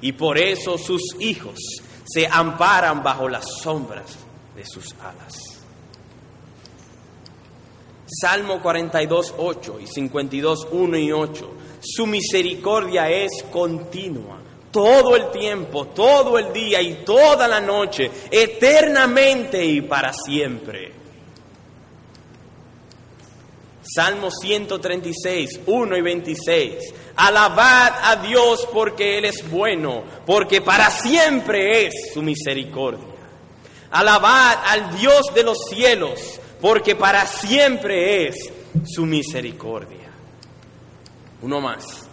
y 0.00 0.12
por 0.12 0.38
eso 0.38 0.78
sus 0.78 1.02
hijos 1.20 1.58
se 2.04 2.26
amparan 2.26 3.02
bajo 3.02 3.28
las 3.28 3.44
sombras 3.62 4.16
de 4.54 4.64
sus 4.64 4.94
alas. 4.94 5.34
Salmo 8.06 8.62
42, 8.62 9.34
8 9.36 9.80
y 9.80 9.86
52, 9.86 10.68
1 10.70 10.98
y 10.98 11.12
8. 11.12 11.50
Su 11.80 12.06
misericordia 12.06 13.10
es 13.10 13.30
continua 13.52 14.45
todo 14.76 15.16
el 15.16 15.30
tiempo, 15.30 15.86
todo 15.86 16.38
el 16.38 16.52
día 16.52 16.82
y 16.82 16.96
toda 16.96 17.48
la 17.48 17.62
noche, 17.62 18.10
eternamente 18.30 19.64
y 19.64 19.80
para 19.80 20.12
siempre. 20.12 20.92
Salmo 23.80 24.30
136, 24.30 25.60
1 25.64 25.96
y 25.96 26.00
26. 26.02 26.74
Alabad 27.16 27.94
a 28.02 28.16
Dios 28.16 28.68
porque 28.70 29.16
Él 29.16 29.24
es 29.24 29.50
bueno, 29.50 30.04
porque 30.26 30.60
para 30.60 30.90
siempre 30.90 31.86
es 31.86 32.12
su 32.12 32.20
misericordia. 32.20 33.06
Alabad 33.92 34.58
al 34.66 34.98
Dios 34.98 35.22
de 35.34 35.42
los 35.42 35.56
cielos, 35.70 36.38
porque 36.60 36.94
para 36.94 37.26
siempre 37.26 38.28
es 38.28 38.52
su 38.84 39.06
misericordia. 39.06 40.10
Uno 41.40 41.62
más. 41.62 42.05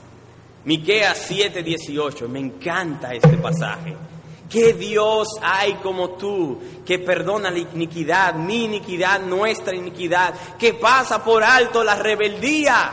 Miqueas 0.65 1.29
7:18, 1.29 2.27
me 2.27 2.39
encanta 2.39 3.13
este 3.13 3.37
pasaje. 3.37 3.95
¿Qué 4.49 4.73
Dios 4.73 5.27
hay 5.41 5.73
como 5.75 6.11
tú 6.11 6.59
que 6.85 6.99
perdona 6.99 7.49
la 7.49 7.59
iniquidad, 7.59 8.35
mi 8.35 8.65
iniquidad, 8.65 9.21
nuestra 9.21 9.75
iniquidad, 9.75 10.33
que 10.57 10.75
pasa 10.75 11.23
por 11.23 11.43
alto 11.43 11.83
la 11.83 11.95
rebeldía? 11.95 12.91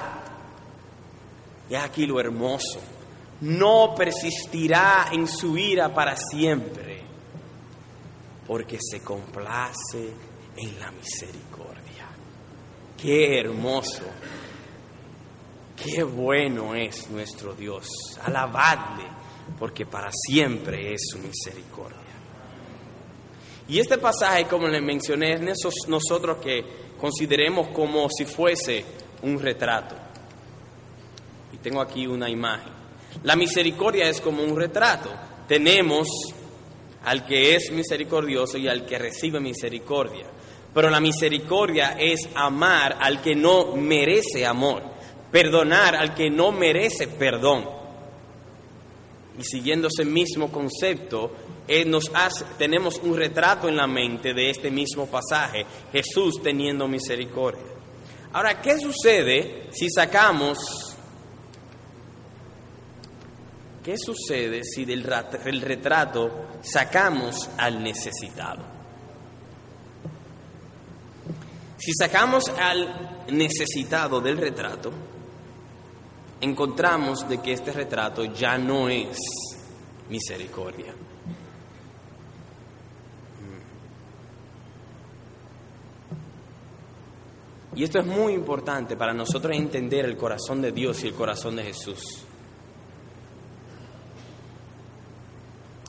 Y 1.68 1.74
aquí 1.74 2.06
lo 2.06 2.18
hermoso, 2.18 2.80
no 3.42 3.94
persistirá 3.94 5.08
en 5.12 5.28
su 5.28 5.56
ira 5.56 5.92
para 5.92 6.16
siempre, 6.16 7.02
porque 8.46 8.78
se 8.80 9.00
complace 9.02 10.14
en 10.56 10.80
la 10.80 10.90
misericordia. 10.90 12.08
Qué 12.96 13.38
hermoso, 13.38 14.02
qué 15.82 16.02
bueno 16.02 16.74
es 16.74 17.10
nuestro 17.10 17.54
Dios. 17.54 17.88
Alabadle 18.22 19.04
porque 19.58 19.86
para 19.86 20.10
siempre 20.12 20.94
es 20.94 21.02
su 21.10 21.18
misericordia. 21.18 21.98
Y 23.68 23.78
este 23.78 23.98
pasaje, 23.98 24.46
como 24.46 24.66
le 24.66 24.80
mencioné, 24.80 25.34
es 25.34 25.40
nosotros 25.88 26.38
que 26.38 26.64
consideremos 26.98 27.68
como 27.68 28.08
si 28.10 28.24
fuese 28.24 28.84
un 29.22 29.38
retrato. 29.38 29.94
Y 31.52 31.58
tengo 31.58 31.80
aquí 31.80 32.06
una 32.06 32.28
imagen. 32.28 32.72
La 33.22 33.36
misericordia 33.36 34.08
es 34.08 34.20
como 34.20 34.42
un 34.42 34.56
retrato. 34.56 35.10
Tenemos 35.46 36.08
al 37.04 37.24
que 37.26 37.54
es 37.54 37.70
misericordioso 37.70 38.58
y 38.58 38.68
al 38.68 38.84
que 38.84 38.98
recibe 38.98 39.40
misericordia. 39.40 40.26
Pero 40.72 40.90
la 40.90 41.00
misericordia 41.00 41.96
es 41.98 42.28
amar 42.34 42.96
al 43.00 43.20
que 43.20 43.34
no 43.34 43.74
merece 43.76 44.46
amor, 44.46 44.82
perdonar 45.30 45.94
al 45.96 46.14
que 46.14 46.30
no 46.30 46.52
merece 46.52 47.08
perdón 47.08 47.80
y 49.40 49.44
siguiendo 49.44 49.88
ese 49.88 50.04
mismo 50.04 50.52
concepto, 50.52 51.32
eh, 51.66 51.84
nos 51.86 52.10
tenemos 52.58 53.00
un 53.02 53.16
retrato 53.16 53.68
en 53.68 53.76
la 53.76 53.86
mente 53.86 54.34
de 54.34 54.50
este 54.50 54.70
mismo 54.70 55.06
pasaje, 55.06 55.64
Jesús 55.92 56.42
teniendo 56.42 56.86
misericordia. 56.86 57.62
Ahora, 58.32 58.60
¿qué 58.60 58.78
sucede 58.78 59.68
si 59.72 59.88
sacamos, 59.88 60.58
qué 63.82 63.96
sucede 63.96 64.62
si 64.62 64.84
del 64.84 65.06
el 65.46 65.60
retrato 65.62 66.30
sacamos 66.60 67.48
al 67.56 67.82
necesitado? 67.82 68.62
Si 71.78 71.92
sacamos 71.94 72.44
al 72.58 73.24
necesitado 73.30 74.20
del 74.20 74.36
retrato, 74.36 74.92
encontramos 76.40 77.28
de 77.28 77.38
que 77.38 77.52
este 77.52 77.72
retrato 77.72 78.24
ya 78.24 78.56
no 78.58 78.88
es 78.88 79.18
misericordia. 80.08 80.94
Y 87.74 87.84
esto 87.84 88.00
es 88.00 88.06
muy 88.06 88.32
importante 88.32 88.96
para 88.96 89.14
nosotros 89.14 89.56
entender 89.56 90.04
el 90.04 90.16
corazón 90.16 90.60
de 90.60 90.72
Dios 90.72 91.04
y 91.04 91.08
el 91.08 91.14
corazón 91.14 91.56
de 91.56 91.62
Jesús. 91.62 92.24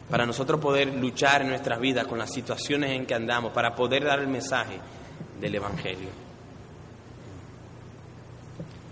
Para 0.09 0.25
nosotros 0.25 0.59
poder 0.59 0.93
luchar 0.93 1.41
en 1.41 1.49
nuestras 1.49 1.79
vidas 1.79 2.05
con 2.05 2.19
las 2.19 2.31
situaciones 2.31 2.91
en 2.91 3.05
que 3.05 3.15
andamos, 3.15 3.51
para 3.53 3.73
poder 3.73 4.03
dar 4.03 4.19
el 4.19 4.27
mensaje 4.27 4.79
del 5.39 5.55
Evangelio. 5.55 6.30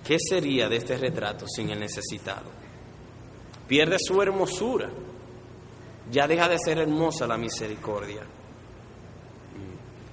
¿Qué 0.10 0.18
sería 0.18 0.68
de 0.68 0.78
este 0.78 0.98
retrato 0.98 1.46
sin 1.48 1.70
el 1.70 1.80
necesitado? 1.80 2.50
Pierde 3.68 3.98
su 4.00 4.20
hermosura. 4.20 4.90
Ya 6.12 6.28
deja 6.28 6.50
de 6.50 6.58
ser 6.58 6.80
hermosa 6.80 7.28
la 7.28 7.38
misericordia. 7.38 8.24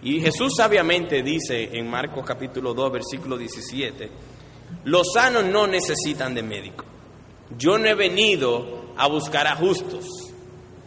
Y 0.03 0.21
Jesús 0.21 0.53
sabiamente 0.55 1.23
dice 1.23 1.71
en 1.73 1.89
Marcos 1.89 2.27
capítulo 2.27 2.75
2, 2.75 2.93
versículo 2.93 3.39
17, 3.39 4.11
los 4.85 5.07
sanos 5.15 5.47
no 5.47 5.67
necesitan 5.67 6.35
de 6.35 6.43
médico. 6.43 6.85
Yo 7.57 7.79
no 7.79 7.87
he 7.89 7.95
venido 7.95 8.93
a 8.99 9.07
buscar 9.07 9.47
a 9.47 9.57
justos, 9.57 10.05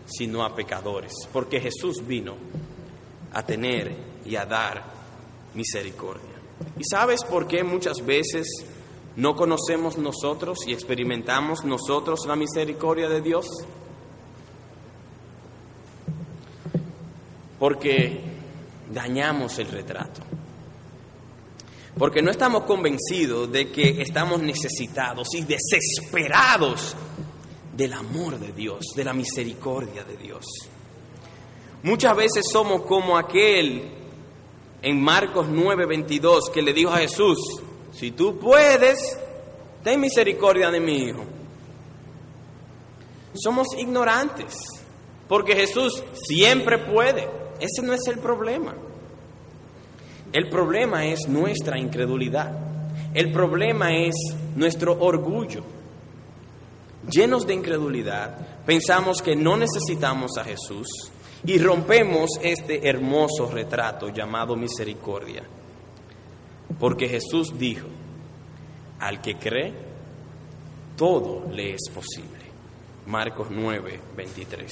sino 0.06 0.44
a 0.44 0.54
pecadores, 0.54 1.14
porque 1.34 1.60
Jesús 1.60 2.06
vino 2.06 2.36
a 3.34 3.44
tener 3.44 3.92
y 4.24 4.36
a 4.36 4.46
dar 4.46 4.84
misericordia. 5.56 6.36
¿Y 6.78 6.84
sabes 6.84 7.24
por 7.24 7.48
qué 7.48 7.64
muchas 7.64 8.06
veces 8.06 8.46
¿No 9.20 9.36
conocemos 9.36 9.98
nosotros 9.98 10.60
y 10.66 10.72
experimentamos 10.72 11.66
nosotros 11.66 12.22
la 12.26 12.38
misericordia 12.38 13.10
de 13.10 13.20
Dios? 13.20 13.48
Porque 17.60 18.22
dañamos 18.90 19.60
el 19.60 19.68
retrato. 19.68 20.22
Porque 21.98 22.22
no 22.22 22.32
estamos 22.32 22.64
convencidos 22.64 23.52
de 23.52 23.70
que 23.70 24.02
estamos 24.02 24.42
necesitados 24.42 25.28
y 25.34 25.42
desesperados 25.42 26.96
del 27.76 27.92
amor 27.92 28.40
de 28.40 28.54
Dios, 28.54 28.86
de 28.96 29.04
la 29.04 29.12
misericordia 29.12 30.06
de 30.06 30.16
Dios. 30.16 30.46
Muchas 31.84 32.16
veces 32.16 32.46
somos 32.50 32.84
como 32.84 33.18
aquel 33.18 33.84
en 34.82 35.02
Marcos 35.02 35.48
9:22 35.50 36.50
que 36.54 36.62
le 36.62 36.72
dijo 36.72 36.92
a 36.92 37.00
Jesús, 37.00 37.38
si 38.00 38.12
tú 38.12 38.40
puedes, 38.40 38.98
ten 39.84 40.00
misericordia 40.00 40.72
de 40.72 40.80
mi 40.80 41.04
hijo. 41.04 41.26
Somos 43.34 43.68
ignorantes, 43.78 44.56
porque 45.28 45.54
Jesús 45.54 46.02
siempre 46.14 46.78
puede. 46.78 47.28
Ese 47.60 47.82
no 47.86 47.92
es 47.92 48.08
el 48.08 48.20
problema. 48.20 48.74
El 50.32 50.48
problema 50.48 51.06
es 51.08 51.28
nuestra 51.28 51.78
incredulidad. 51.78 52.54
El 53.14 53.34
problema 53.34 53.94
es 53.94 54.16
nuestro 54.56 54.98
orgullo. 55.02 55.64
Llenos 57.10 57.46
de 57.46 57.54
incredulidad, 57.54 58.64
pensamos 58.66 59.22
que 59.22 59.36
no 59.36 59.58
necesitamos 59.58 60.38
a 60.38 60.46
Jesús 60.46 60.88
y 61.46 61.58
rompemos 61.58 62.30
este 62.42 62.88
hermoso 62.88 63.50
retrato 63.52 64.08
llamado 64.08 64.56
misericordia. 64.56 65.44
Porque 66.78 67.08
Jesús 67.08 67.58
dijo, 67.58 67.88
al 69.00 69.22
que 69.22 69.38
cree, 69.38 69.74
todo 70.96 71.50
le 71.52 71.74
es 71.74 71.90
posible. 71.94 72.46
Marcos 73.08 73.48
9, 73.50 74.00
23. 74.16 74.72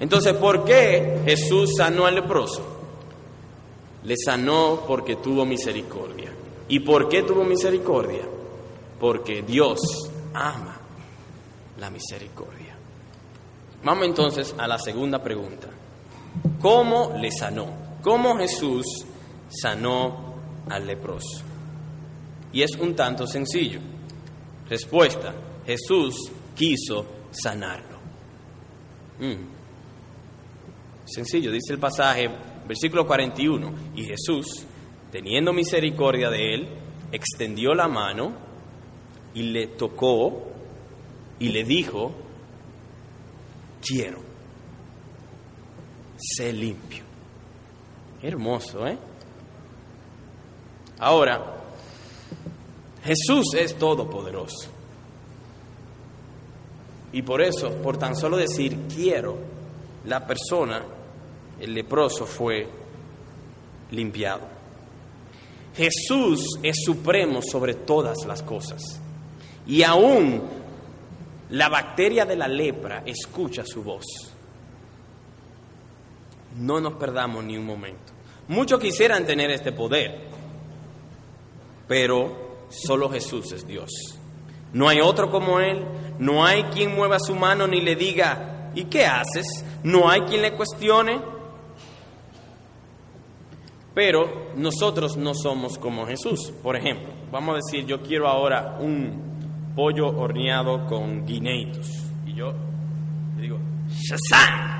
Entonces, 0.00 0.34
¿por 0.34 0.64
qué 0.64 1.22
Jesús 1.24 1.74
sanó 1.76 2.06
al 2.06 2.16
leproso? 2.16 2.62
Le 4.02 4.16
sanó 4.16 4.82
porque 4.86 5.16
tuvo 5.16 5.46
misericordia. 5.46 6.32
¿Y 6.68 6.80
por 6.80 7.08
qué 7.08 7.22
tuvo 7.22 7.44
misericordia? 7.44 8.24
Porque 8.98 9.42
Dios 9.42 9.80
ama 10.34 10.76
la 11.78 11.90
misericordia. 11.90 12.76
Vamos 13.84 14.06
entonces 14.06 14.54
a 14.58 14.66
la 14.66 14.78
segunda 14.78 15.22
pregunta. 15.22 15.68
¿Cómo 16.60 17.14
le 17.18 17.30
sanó? 17.30 17.66
¿Cómo 18.02 18.36
Jesús 18.36 18.86
sanó 19.48 20.23
al 20.68 20.86
leproso. 20.86 21.42
Y 22.52 22.62
es 22.62 22.70
un 22.76 22.94
tanto 22.94 23.26
sencillo. 23.26 23.80
Respuesta, 24.68 25.34
Jesús 25.66 26.30
quiso 26.54 27.06
sanarlo. 27.30 27.98
Mm. 29.18 29.54
Sencillo, 31.04 31.50
dice 31.50 31.72
el 31.72 31.78
pasaje, 31.78 32.28
versículo 32.66 33.06
41, 33.06 33.72
y 33.96 34.04
Jesús, 34.04 34.64
teniendo 35.10 35.52
misericordia 35.52 36.30
de 36.30 36.54
él, 36.54 36.68
extendió 37.12 37.74
la 37.74 37.88
mano 37.88 38.32
y 39.34 39.42
le 39.42 39.66
tocó 39.66 40.48
y 41.38 41.48
le 41.48 41.64
dijo, 41.64 42.12
quiero, 43.82 44.20
sé 46.16 46.52
limpio. 46.52 47.04
Hermoso, 48.22 48.86
¿eh? 48.86 48.96
Ahora, 51.04 51.38
Jesús 53.04 53.52
es 53.58 53.74
todopoderoso. 53.74 54.70
Y 57.12 57.20
por 57.20 57.42
eso, 57.42 57.70
por 57.82 57.98
tan 57.98 58.16
solo 58.16 58.38
decir 58.38 58.74
quiero, 58.88 59.36
la 60.06 60.26
persona, 60.26 60.82
el 61.60 61.74
leproso, 61.74 62.24
fue 62.24 62.66
limpiado. 63.90 64.48
Jesús 65.76 66.58
es 66.62 66.76
supremo 66.82 67.42
sobre 67.42 67.74
todas 67.74 68.24
las 68.26 68.42
cosas. 68.42 68.80
Y 69.66 69.82
aún 69.82 70.40
la 71.50 71.68
bacteria 71.68 72.24
de 72.24 72.36
la 72.36 72.48
lepra 72.48 73.02
escucha 73.04 73.62
su 73.66 73.82
voz. 73.82 74.06
No 76.58 76.80
nos 76.80 76.94
perdamos 76.94 77.44
ni 77.44 77.58
un 77.58 77.66
momento. 77.66 78.14
Muchos 78.48 78.80
quisieran 78.80 79.26
tener 79.26 79.50
este 79.50 79.72
poder, 79.72 80.32
pero 81.86 82.66
solo 82.68 83.10
Jesús 83.10 83.52
es 83.52 83.66
Dios. 83.66 83.90
No 84.72 84.88
hay 84.88 85.00
otro 85.00 85.30
como 85.30 85.60
Él, 85.60 85.84
no 86.18 86.44
hay 86.44 86.64
quien 86.64 86.94
mueva 86.94 87.18
su 87.18 87.34
mano 87.34 87.66
ni 87.66 87.80
le 87.80 87.96
diga, 87.96 88.70
¿y 88.74 88.84
qué 88.84 89.06
haces? 89.06 89.64
No 89.82 90.10
hay 90.10 90.22
quien 90.22 90.42
le 90.42 90.54
cuestione. 90.54 91.20
Pero 93.94 94.50
nosotros 94.56 95.16
no 95.16 95.34
somos 95.34 95.78
como 95.78 96.04
Jesús. 96.06 96.52
Por 96.62 96.74
ejemplo, 96.74 97.12
vamos 97.30 97.54
a 97.54 97.56
decir, 97.56 97.86
yo 97.86 98.02
quiero 98.02 98.26
ahora 98.26 98.76
un 98.80 99.72
pollo 99.76 100.08
horneado 100.08 100.86
con 100.86 101.24
guineitos. 101.24 101.88
Y 102.26 102.34
yo 102.34 102.52
le 103.36 103.42
digo, 103.42 103.58
¡Shazam! 103.88 104.74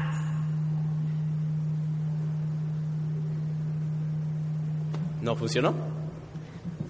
No 5.23 5.37
funcionó. 5.37 5.94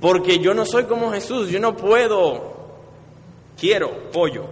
Porque 0.05 0.38
yo 0.38 0.53
no 0.53 0.67
soy 0.67 0.85
como 0.85 1.11
Jesús, 1.12 1.49
yo 1.49 1.59
no 1.59 1.75
puedo, 1.75 2.57
quiero 3.59 4.11
pollo. 4.11 4.45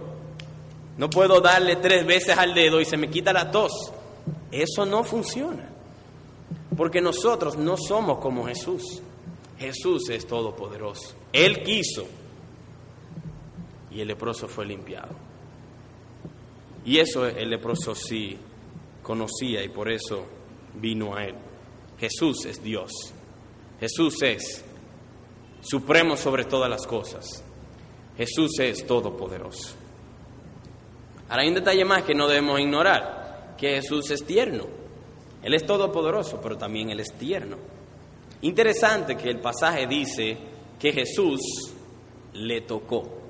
No 0.97 1.11
puedo 1.11 1.41
darle 1.41 1.75
tres 1.75 2.07
veces 2.07 2.35
al 2.35 2.55
dedo 2.55 2.81
y 2.81 2.85
se 2.85 2.97
me 2.97 3.07
quita 3.07 3.31
la 3.31 3.51
tos. 3.51 3.71
Eso 4.51 4.83
no 4.83 5.03
funciona. 5.03 5.69
Porque 6.75 7.01
nosotros 7.01 7.55
no 7.55 7.77
somos 7.77 8.17
como 8.17 8.47
Jesús. 8.47 9.03
Jesús 9.59 10.09
es 10.09 10.25
todopoderoso. 10.25 11.13
Él 11.31 11.61
quiso 11.61 12.07
y 13.91 14.01
el 14.01 14.07
leproso 14.07 14.47
fue 14.47 14.65
limpiado. 14.65 15.13
Y 16.83 16.97
eso 16.97 17.27
el 17.27 17.51
leproso 17.51 17.93
sí 17.93 18.39
conocía 19.03 19.63
y 19.63 19.69
por 19.69 19.91
eso 19.91 20.25
vino 20.73 21.15
a 21.15 21.25
él. 21.25 21.35
Jesús 21.99 22.43
es 22.45 22.63
Dios. 22.63 22.91
Jesús 23.79 24.19
es 24.23 24.65
supremo 25.63 26.17
sobre 26.17 26.45
todas 26.45 26.69
las 26.69 26.85
cosas. 26.85 27.43
Jesús 28.17 28.59
es 28.59 28.85
todopoderoso. 28.85 29.75
Ahora 31.29 31.41
hay 31.41 31.49
un 31.49 31.55
detalle 31.55 31.85
más 31.85 32.03
que 32.03 32.13
no 32.13 32.27
debemos 32.27 32.59
ignorar, 32.59 33.55
que 33.57 33.81
Jesús 33.81 34.11
es 34.11 34.23
tierno. 34.25 34.65
Él 35.41 35.53
es 35.53 35.65
todopoderoso, 35.65 36.39
pero 36.41 36.57
también 36.57 36.89
Él 36.89 36.99
es 36.99 37.13
tierno. 37.13 37.57
Interesante 38.41 39.15
que 39.15 39.29
el 39.29 39.39
pasaje 39.39 39.87
dice 39.87 40.37
que 40.79 40.91
Jesús 40.91 41.39
le 42.33 42.61
tocó. 42.61 43.23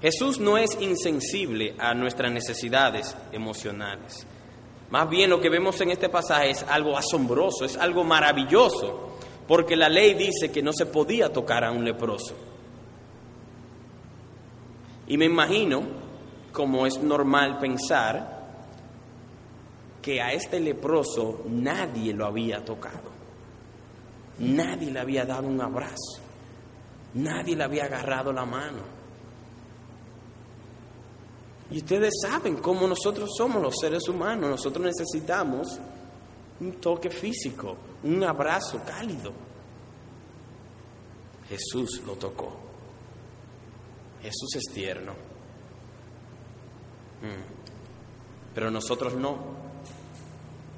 Jesús 0.00 0.38
no 0.38 0.58
es 0.58 0.76
insensible 0.80 1.74
a 1.78 1.94
nuestras 1.94 2.30
necesidades 2.32 3.16
emocionales. 3.32 4.26
Más 4.90 5.08
bien 5.08 5.30
lo 5.30 5.40
que 5.40 5.48
vemos 5.48 5.80
en 5.80 5.90
este 5.90 6.08
pasaje 6.08 6.50
es 6.50 6.62
algo 6.62 6.96
asombroso, 6.96 7.64
es 7.64 7.76
algo 7.76 8.04
maravilloso, 8.04 9.13
porque 9.46 9.76
la 9.76 9.88
ley 9.88 10.14
dice 10.14 10.50
que 10.50 10.62
no 10.62 10.72
se 10.72 10.86
podía 10.86 11.32
tocar 11.32 11.64
a 11.64 11.70
un 11.70 11.84
leproso. 11.84 12.34
Y 15.06 15.18
me 15.18 15.26
imagino, 15.26 15.82
como 16.52 16.86
es 16.86 16.98
normal 17.02 17.58
pensar, 17.58 18.34
que 20.00 20.20
a 20.20 20.32
este 20.32 20.60
leproso 20.60 21.42
nadie 21.48 22.12
lo 22.12 22.26
había 22.26 22.64
tocado, 22.64 23.10
nadie 24.38 24.90
le 24.90 25.00
había 25.00 25.24
dado 25.24 25.46
un 25.46 25.60
abrazo, 25.60 26.20
nadie 27.14 27.56
le 27.56 27.64
había 27.64 27.84
agarrado 27.84 28.32
la 28.32 28.44
mano. 28.44 28.94
Y 31.70 31.78
ustedes 31.78 32.12
saben 32.22 32.56
cómo 32.56 32.86
nosotros 32.86 33.30
somos 33.36 33.62
los 33.62 33.74
seres 33.80 34.06
humanos, 34.08 34.50
nosotros 34.50 34.84
necesitamos 34.84 35.78
un 36.60 36.72
toque 36.72 37.10
físico, 37.10 37.76
un 38.04 38.22
abrazo 38.22 38.80
cálido. 38.86 39.32
Jesús 41.48 42.02
lo 42.06 42.14
tocó. 42.14 42.56
Jesús 44.22 44.56
es 44.56 44.72
tierno. 44.72 45.12
Mm. 47.22 48.54
Pero 48.54 48.70
nosotros 48.70 49.14
no. 49.14 49.36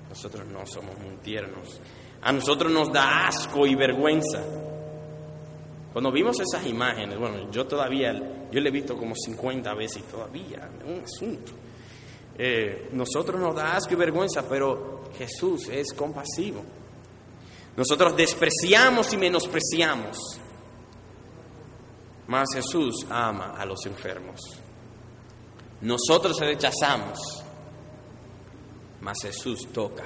Nosotros 0.09 0.47
no 0.47 0.67
somos 0.67 0.99
muy 0.99 1.17
tiernos. 1.17 1.81
A 2.23 2.33
nosotros 2.33 2.73
nos 2.73 2.93
da 2.93 3.27
asco 3.27 3.67
y 3.67 3.75
vergüenza. 3.75 4.43
Cuando 5.93 6.13
vimos 6.13 6.37
esas 6.41 6.67
imágenes, 6.67 7.19
bueno, 7.19 7.51
yo 7.51 7.67
todavía, 7.67 8.13
yo 8.51 8.61
le 8.61 8.69
he 8.69 8.73
visto 8.73 8.97
como 8.97 9.15
50 9.15 9.75
veces 9.75 9.99
y 9.99 10.11
todavía, 10.11 10.69
un 10.85 11.03
asunto. 11.03 11.53
Eh, 12.39 12.91
nosotros 12.93 13.41
nos 13.41 13.55
da 13.55 13.77
asco 13.77 13.95
y 13.95 13.97
vergüenza, 13.97 14.47
pero 14.49 15.05
Jesús 15.17 15.69
es 15.69 15.93
compasivo. 15.95 16.63
Nosotros 17.77 18.17
despreciamos 18.17 19.13
y 19.13 19.19
menospreciamos, 19.19 20.17
mas 22.27 22.49
Jesús 22.55 23.07
ama 23.11 23.55
a 23.57 23.67
los 23.67 23.85
enfermos. 23.85 24.41
Nosotros 25.83 26.41
rechazamos, 26.41 27.19
mas 29.01 29.19
Jesús 29.23 29.69
toca, 29.75 30.05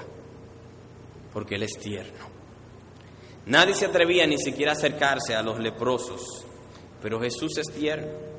porque 1.33 1.54
Él 1.54 1.62
es 1.62 1.78
tierno. 1.78 2.28
Nadie 3.46 3.74
se 3.74 3.87
atrevía 3.87 4.26
ni 4.26 4.38
siquiera 4.38 4.72
a 4.72 4.74
acercarse 4.74 5.37
a 5.37 5.42
los 5.42 5.61
leprosos, 5.61 6.44
pero 7.00 7.20
Jesús 7.20 7.56
es 7.56 7.72
tierno 7.72 8.30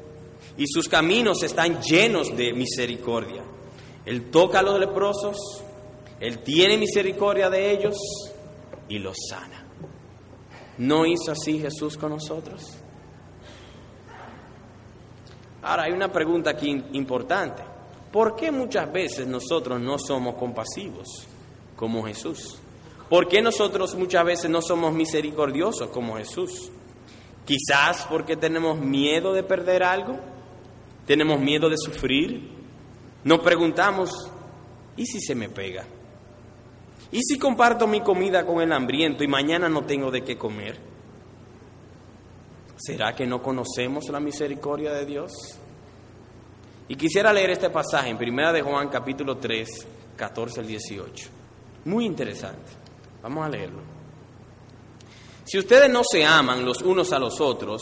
y 0.57 0.65
sus 0.67 0.89
caminos 0.89 1.41
están 1.43 1.81
llenos 1.81 2.35
de 2.35 2.51
misericordia. 2.53 3.43
Él 4.05 4.29
toca 4.29 4.59
a 4.59 4.63
los 4.63 4.77
leprosos, 4.77 5.37
Él 6.19 6.39
tiene 6.39 6.77
misericordia 6.77 7.49
de 7.49 7.71
ellos 7.71 7.95
y 8.91 8.99
los 8.99 9.15
sana. 9.29 9.63
¿No 10.77 11.05
hizo 11.05 11.31
así 11.31 11.59
Jesús 11.59 11.97
con 11.97 12.11
nosotros? 12.11 12.75
Ahora 15.61 15.83
hay 15.83 15.93
una 15.93 16.11
pregunta 16.11 16.49
aquí 16.49 16.83
importante. 16.91 17.63
¿Por 18.11 18.35
qué 18.35 18.51
muchas 18.51 18.91
veces 18.91 19.25
nosotros 19.27 19.79
no 19.79 19.97
somos 19.97 20.35
compasivos 20.35 21.25
como 21.77 22.03
Jesús? 22.03 22.57
¿Por 23.09 23.29
qué 23.29 23.41
nosotros 23.41 23.95
muchas 23.95 24.25
veces 24.25 24.49
no 24.49 24.61
somos 24.61 24.93
misericordiosos 24.93 25.89
como 25.89 26.17
Jesús? 26.17 26.69
Quizás 27.45 28.05
porque 28.09 28.35
tenemos 28.35 28.77
miedo 28.77 29.31
de 29.31 29.43
perder 29.43 29.83
algo, 29.83 30.19
tenemos 31.05 31.39
miedo 31.39 31.69
de 31.69 31.77
sufrir. 31.77 32.49
Nos 33.23 33.39
preguntamos, 33.39 34.09
¿y 34.97 35.05
si 35.05 35.21
se 35.21 35.33
me 35.33 35.47
pega? 35.47 35.85
¿Y 37.11 37.21
si 37.23 37.37
comparto 37.37 37.87
mi 37.87 38.01
comida 38.01 38.45
con 38.45 38.61
el 38.61 38.71
hambriento 38.71 39.23
y 39.23 39.27
mañana 39.27 39.67
no 39.67 39.83
tengo 39.83 40.09
de 40.11 40.23
qué 40.23 40.37
comer? 40.37 40.79
¿Será 42.77 43.13
que 43.13 43.27
no 43.27 43.41
conocemos 43.41 44.07
la 44.09 44.19
misericordia 44.19 44.93
de 44.93 45.05
Dios? 45.05 45.31
Y 46.87 46.95
quisiera 46.95 47.31
leer 47.31 47.51
este 47.51 47.69
pasaje 47.69 48.09
en 48.09 48.17
1 48.17 48.53
de 48.53 48.61
Juan 48.61 48.89
capítulo 48.89 49.37
3, 49.37 49.87
14 50.15 50.61
al 50.61 50.67
18. 50.67 51.29
Muy 51.85 52.05
interesante. 52.05 52.71
Vamos 53.21 53.45
a 53.45 53.49
leerlo. 53.49 53.81
Si 55.43 55.57
ustedes 55.57 55.89
no 55.89 56.01
se 56.09 56.25
aman 56.25 56.63
los 56.65 56.81
unos 56.81 57.11
a 57.11 57.19
los 57.19 57.41
otros, 57.41 57.81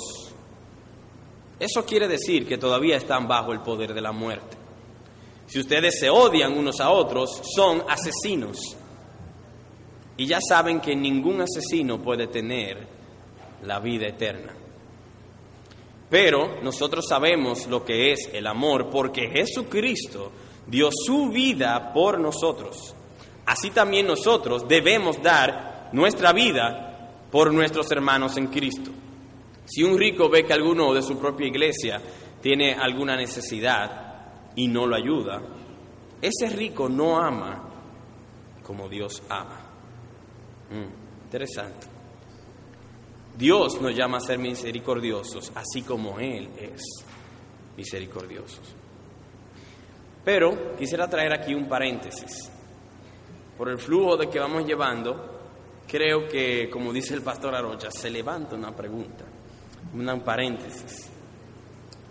eso 1.59 1.85
quiere 1.85 2.07
decir 2.07 2.47
que 2.47 2.57
todavía 2.57 2.97
están 2.97 3.27
bajo 3.27 3.51
el 3.51 3.61
poder 3.61 3.93
de 3.93 4.01
la 4.01 4.11
muerte. 4.11 4.57
Si 5.45 5.59
ustedes 5.59 5.99
se 5.99 6.09
odian 6.09 6.57
unos 6.57 6.79
a 6.79 6.89
otros, 6.89 7.41
son 7.55 7.83
asesinos. 7.87 8.75
Y 10.19 10.25
ya 10.25 10.39
saben 10.41 10.81
que 10.81 10.97
ningún 10.97 11.39
asesino 11.39 12.01
puede 12.01 12.27
tener 12.27 12.85
la 13.63 13.79
vida 13.79 14.05
eterna. 14.05 14.53
Pero 16.09 16.61
nosotros 16.61 17.05
sabemos 17.07 17.67
lo 17.67 17.85
que 17.85 18.11
es 18.11 18.29
el 18.33 18.45
amor 18.45 18.89
porque 18.89 19.29
Jesucristo 19.29 20.29
dio 20.67 20.89
su 20.91 21.29
vida 21.29 21.93
por 21.93 22.19
nosotros. 22.19 22.93
Así 23.45 23.69
también 23.69 24.07
nosotros 24.07 24.67
debemos 24.67 25.23
dar 25.23 25.89
nuestra 25.93 26.33
vida 26.33 27.13
por 27.31 27.53
nuestros 27.53 27.89
hermanos 27.89 28.35
en 28.35 28.47
Cristo. 28.47 28.91
Si 29.63 29.83
un 29.83 29.97
rico 29.97 30.27
ve 30.27 30.43
que 30.43 30.51
alguno 30.51 30.93
de 30.93 31.01
su 31.01 31.17
propia 31.17 31.47
iglesia 31.47 32.01
tiene 32.41 32.73
alguna 32.73 33.15
necesidad 33.15 34.51
y 34.53 34.67
no 34.67 34.85
lo 34.85 34.97
ayuda, 34.97 35.41
ese 36.21 36.49
rico 36.49 36.89
no 36.89 37.17
ama 37.17 37.69
como 38.63 38.89
Dios 38.89 39.23
ama. 39.29 39.68
Interesante. 41.25 41.87
Dios 43.37 43.81
nos 43.81 43.95
llama 43.95 44.17
a 44.17 44.21
ser 44.21 44.37
misericordiosos, 44.37 45.51
así 45.55 45.81
como 45.83 46.19
Él 46.19 46.49
es 46.57 46.81
misericordioso. 47.77 48.61
Pero 50.25 50.75
quisiera 50.75 51.09
traer 51.09 51.31
aquí 51.33 51.53
un 51.53 51.67
paréntesis. 51.67 52.51
Por 53.57 53.69
el 53.69 53.77
flujo 53.77 54.17
de 54.17 54.29
que 54.29 54.39
vamos 54.39 54.65
llevando, 54.65 55.39
creo 55.87 56.27
que, 56.27 56.69
como 56.69 56.91
dice 56.91 57.13
el 57.13 57.21
pastor 57.21 57.55
Arocha, 57.55 57.89
se 57.91 58.09
levanta 58.09 58.55
una 58.55 58.75
pregunta, 58.75 59.25
un 59.93 60.21
paréntesis. 60.21 61.09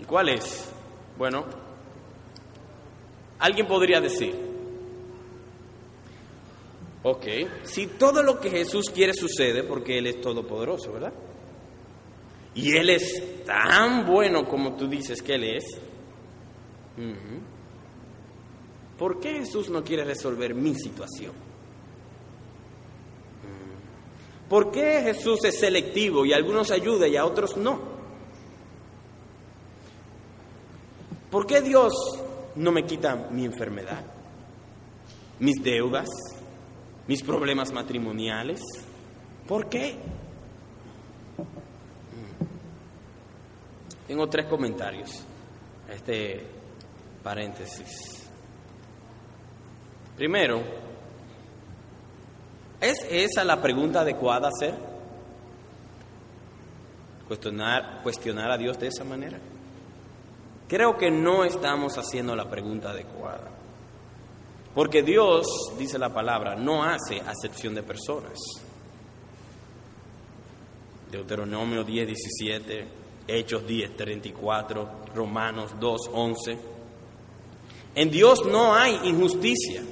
¿Y 0.00 0.04
cuál 0.04 0.30
es? 0.30 0.70
Bueno, 1.18 1.44
alguien 3.38 3.66
podría 3.66 4.00
decir, 4.00 4.34
Ok, 7.02 7.26
si 7.62 7.86
todo 7.86 8.22
lo 8.22 8.40
que 8.40 8.50
Jesús 8.50 8.90
quiere 8.90 9.14
sucede, 9.14 9.62
porque 9.62 9.98
Él 9.98 10.06
es 10.06 10.20
todopoderoso, 10.20 10.92
¿verdad? 10.92 11.12
y 12.58 12.76
Él 12.76 12.90
es 12.90 13.44
tan 13.44 14.04
bueno 14.04 14.44
como 14.48 14.74
tú 14.74 14.88
dices 14.88 15.22
que 15.22 15.36
Él 15.36 15.44
es, 15.44 15.64
¿por 18.98 19.20
qué 19.20 19.34
Jesús 19.34 19.70
no 19.70 19.84
quiere 19.84 20.04
resolver 20.04 20.56
mi 20.56 20.74
situación? 20.74 21.32
¿Por 24.48 24.72
qué 24.72 25.02
Jesús 25.04 25.44
es 25.44 25.60
selectivo 25.60 26.26
y 26.26 26.32
a 26.32 26.36
algunos 26.36 26.72
ayuda 26.72 27.06
y 27.06 27.16
a 27.16 27.24
otros 27.24 27.56
no? 27.56 27.80
¿Por 31.30 31.46
qué 31.46 31.60
Dios 31.60 31.92
no 32.56 32.72
me 32.72 32.84
quita 32.84 33.28
mi 33.30 33.44
enfermedad, 33.44 34.04
mis 35.38 35.62
deudas, 35.62 36.08
mis 37.08 37.22
problemas 37.22 37.72
matrimoniales? 37.72 38.60
¿Por 39.46 39.68
qué? 39.68 39.96
Tengo 44.06 44.28
tres 44.28 44.46
comentarios 44.46 45.10
a 45.88 45.94
este 45.94 46.46
paréntesis. 47.22 48.28
Primero, 50.16 50.62
¿es 52.80 53.06
esa 53.10 53.44
la 53.44 53.60
pregunta 53.60 54.00
adecuada 54.00 54.48
a 54.48 54.50
hacer? 54.50 54.74
Cuestionar, 57.26 58.02
cuestionar 58.02 58.50
a 58.50 58.58
Dios 58.58 58.78
de 58.78 58.88
esa 58.88 59.04
manera. 59.04 59.38
Creo 60.66 60.96
que 60.98 61.10
no 61.10 61.44
estamos 61.44 61.96
haciendo 61.96 62.36
la 62.36 62.50
pregunta 62.50 62.90
adecuada. 62.90 63.57
Porque 64.78 65.02
Dios, 65.02 65.72
dice 65.76 65.98
la 65.98 66.14
palabra, 66.14 66.54
no 66.54 66.84
hace 66.84 67.20
acepción 67.20 67.74
de 67.74 67.82
personas. 67.82 68.38
Deuteronomio 71.10 71.82
10, 71.82 72.06
17 72.06 72.88
Hechos 73.26 73.66
10, 73.66 73.96
34, 73.96 74.88
Romanos 75.16 75.72
2, 75.80 76.10
11. 76.12 76.58
En 77.96 78.08
Dios 78.08 78.46
no 78.46 78.72
hay 78.72 79.00
injusticia. 79.02 79.82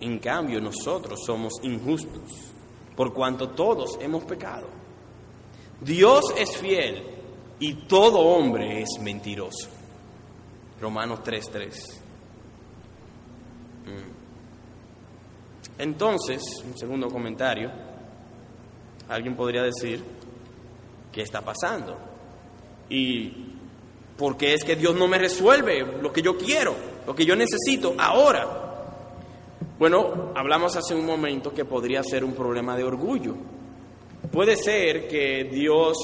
En 0.00 0.18
cambio, 0.18 0.60
nosotros 0.60 1.20
somos 1.24 1.52
injustos, 1.62 2.32
por 2.96 3.14
cuanto 3.14 3.50
todos 3.50 3.96
hemos 4.00 4.24
pecado. 4.24 4.66
Dios 5.80 6.24
es 6.36 6.56
fiel 6.56 7.04
y 7.60 7.86
todo 7.86 8.18
hombre 8.18 8.82
es 8.82 8.98
mentiroso. 9.00 9.68
Romanos 10.80 11.22
3, 11.22 11.50
3. 11.52 12.02
Mm. 13.88 14.10
Entonces, 15.78 16.42
un 16.66 16.76
segundo 16.76 17.08
comentario, 17.08 17.70
alguien 19.08 19.36
podría 19.36 19.62
decir, 19.62 20.02
¿qué 21.12 21.22
está 21.22 21.40
pasando? 21.40 21.96
¿Y 22.90 23.32
por 24.16 24.36
qué 24.36 24.54
es 24.54 24.64
que 24.64 24.76
Dios 24.76 24.96
no 24.96 25.06
me 25.06 25.18
resuelve 25.18 26.00
lo 26.02 26.12
que 26.12 26.22
yo 26.22 26.36
quiero, 26.36 26.74
lo 27.06 27.14
que 27.14 27.24
yo 27.24 27.36
necesito 27.36 27.94
ahora? 27.98 28.64
Bueno, 29.78 30.32
hablamos 30.34 30.74
hace 30.74 30.94
un 30.94 31.06
momento 31.06 31.54
que 31.54 31.64
podría 31.64 32.02
ser 32.02 32.24
un 32.24 32.32
problema 32.32 32.76
de 32.76 32.82
orgullo. 32.82 33.36
Puede 34.32 34.56
ser 34.56 35.06
que 35.06 35.44
Dios 35.44 35.96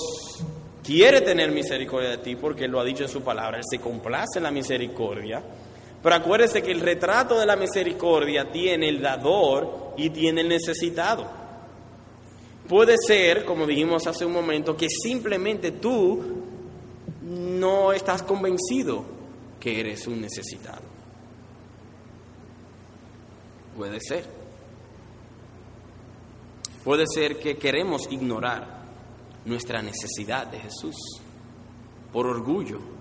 quiere 0.85 1.23
tener 1.23 1.51
misericordia 1.51 2.11
de 2.11 2.19
ti 2.19 2.37
porque 2.37 2.69
lo 2.69 2.79
ha 2.79 2.85
dicho 2.85 3.03
en 3.03 3.09
su 3.09 3.23
palabra, 3.23 3.59
Él 3.59 3.65
se 3.69 3.81
complace 3.81 4.39
en 4.39 4.45
la 4.45 4.53
misericordia. 4.53 5.43
Pero 6.05 6.17
acuérdese 6.17 6.63
que 6.63 6.71
el 6.71 6.81
retrato 6.83 7.41
de 7.41 7.47
la 7.47 7.57
misericordia 7.57 8.53
tiene 8.53 8.91
el 8.91 9.01
dador 9.01 9.95
y 9.97 10.11
tiene 10.11 10.43
el 10.43 10.51
necesitado. 10.51 11.27
Puede 12.69 12.97
ser, 12.99 13.47
como 13.47 13.67
dijimos 13.67 14.07
hace 14.07 14.27
un 14.27 14.35
momento, 14.35 14.77
que 14.77 14.91
simplemente 14.91 15.73
tú 15.73 16.23
no 17.23 17.91
estás 17.91 18.23
convencido 18.23 19.03
que 19.59 19.81
eres 19.81 20.07
un 20.07 20.21
necesitado. 20.21 20.83
Puede 23.75 23.99
ser. 23.99 24.27
Puede 26.85 27.07
ser 27.07 27.39
que 27.39 27.57
queremos 27.57 28.03
ignorar 28.11 28.85
nuestra 29.47 29.81
necesidad 29.81 30.49
de 30.49 30.59
Jesús 30.59 30.97
por 32.13 32.27
orgullo. 32.27 32.93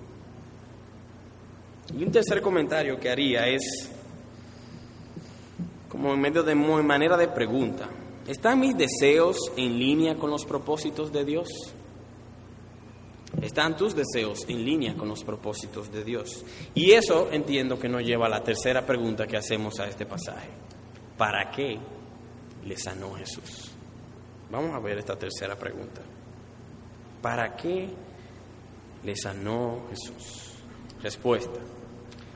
Y 1.97 2.03
un 2.03 2.11
tercer 2.11 2.41
comentario 2.41 2.99
que 2.99 3.09
haría 3.09 3.47
es, 3.47 3.89
como 5.89 6.13
en 6.13 6.21
medio 6.21 6.43
de 6.43 6.55
manera 6.55 7.17
de 7.17 7.27
pregunta, 7.27 7.89
¿Están 8.27 8.61
mis 8.61 8.77
deseos 8.77 9.37
en 9.57 9.77
línea 9.77 10.15
con 10.15 10.29
los 10.29 10.45
propósitos 10.45 11.11
de 11.11 11.25
Dios? 11.25 11.49
¿Están 13.41 13.75
tus 13.75 13.93
deseos 13.95 14.45
en 14.47 14.63
línea 14.63 14.95
con 14.95 15.09
los 15.09 15.25
propósitos 15.25 15.91
de 15.91 16.05
Dios? 16.05 16.45
Y 16.73 16.91
eso 16.91 17.29
entiendo 17.31 17.77
que 17.77 17.89
nos 17.89 18.01
lleva 18.01 18.27
a 18.27 18.29
la 18.29 18.41
tercera 18.41 18.85
pregunta 18.85 19.27
que 19.27 19.35
hacemos 19.35 19.77
a 19.81 19.87
este 19.87 20.05
pasaje. 20.05 20.47
¿Para 21.17 21.51
qué 21.51 21.77
le 22.63 22.77
sanó 22.77 23.13
Jesús? 23.15 23.71
Vamos 24.49 24.73
a 24.73 24.79
ver 24.79 24.99
esta 24.99 25.17
tercera 25.17 25.57
pregunta. 25.57 26.01
¿Para 27.21 27.57
qué 27.57 27.89
le 29.03 29.15
sanó 29.17 29.81
Jesús? 29.89 30.52
Respuesta. 31.03 31.59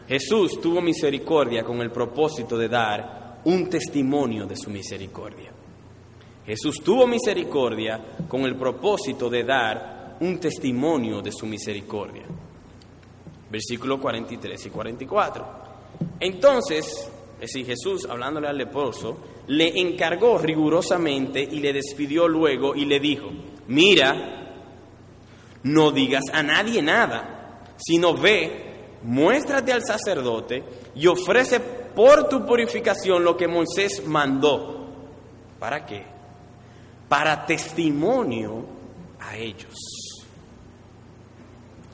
Jesús 0.09 0.59
tuvo 0.61 0.81
misericordia 0.81 1.63
con 1.63 1.81
el 1.81 1.89
propósito 1.89 2.57
de 2.57 2.67
dar 2.67 3.39
un 3.45 3.69
testimonio 3.69 4.45
de 4.45 4.57
su 4.57 4.69
misericordia. 4.69 5.51
Jesús 6.45 6.81
tuvo 6.83 7.07
misericordia 7.07 8.17
con 8.27 8.41
el 8.41 8.55
propósito 8.55 9.29
de 9.29 9.43
dar 9.43 10.17
un 10.19 10.37
testimonio 10.37 11.21
de 11.21 11.31
su 11.31 11.45
misericordia. 11.45 12.23
Versículos 13.49 13.99
43 13.99 14.65
y 14.65 14.69
44. 14.69 15.47
Entonces, 16.19 17.09
es 17.35 17.39
decir, 17.39 17.65
Jesús, 17.65 18.05
hablándole 18.09 18.47
al 18.47 18.57
leproso, 18.57 19.17
le 19.47 19.79
encargó 19.79 20.37
rigurosamente 20.37 21.41
y 21.41 21.59
le 21.59 21.71
despidió 21.71 22.27
luego 22.27 22.75
y 22.75 22.85
le 22.85 22.99
dijo, 22.99 23.29
mira, 23.67 24.53
no 25.63 25.91
digas 25.91 26.23
a 26.33 26.43
nadie 26.43 26.81
nada, 26.81 27.36
sino 27.77 28.15
ve, 28.15 28.97
muéstrate 29.03 29.71
al 29.71 29.83
sacerdote 29.83 30.63
y 30.95 31.07
ofrece 31.07 31.59
por 31.59 32.27
tu 32.27 32.45
purificación 32.45 33.23
lo 33.23 33.37
que 33.37 33.47
Moisés 33.47 34.05
mandó. 34.05 34.85
¿Para 35.59 35.85
qué? 35.85 36.17
para 37.07 37.45
testimonio 37.45 38.65
a 39.19 39.37
ellos. 39.37 39.75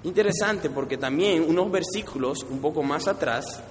Interesante 0.03 0.69
porque 0.69 0.97
también 0.97 1.43
unos 1.47 1.71
versículos 1.71 2.39
un 2.49 2.59
poco 2.59 2.83
más 2.83 3.07
atrás, 3.07 3.61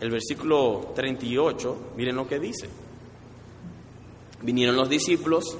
el 0.00 0.10
versículo 0.10 0.92
38, 0.94 1.92
miren 1.96 2.16
lo 2.16 2.26
que 2.26 2.40
dice. 2.40 2.68
Vinieron 4.42 4.76
los 4.76 4.88
discípulos 4.88 5.56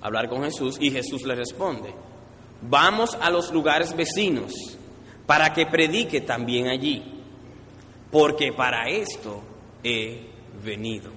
a 0.00 0.06
hablar 0.06 0.28
con 0.28 0.42
Jesús 0.44 0.78
y 0.80 0.90
Jesús 0.90 1.24
les 1.24 1.36
responde, 1.36 1.94
vamos 2.62 3.16
a 3.20 3.30
los 3.30 3.52
lugares 3.52 3.94
vecinos 3.94 4.52
para 5.28 5.52
que 5.52 5.66
predique 5.66 6.22
también 6.22 6.68
allí, 6.68 7.02
porque 8.10 8.50
para 8.50 8.88
esto 8.88 9.42
he 9.84 10.26
venido. 10.64 11.12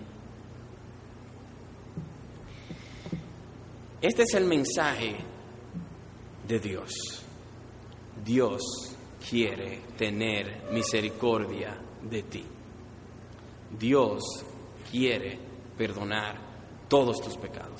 Este 4.02 4.24
es 4.24 4.34
el 4.34 4.47
mensaje 4.47 5.15
de 6.45 6.60
Dios. 6.60 6.91
Dios 8.21 8.62
quiere 9.30 9.80
tener 9.97 10.69
misericordia 10.74 11.80
de 12.02 12.24
ti. 12.24 12.43
Dios 13.80 14.21
quiere 14.91 15.39
perdonar 15.78 16.36
todos 16.89 17.21
tus 17.21 17.38
pecados. 17.38 17.80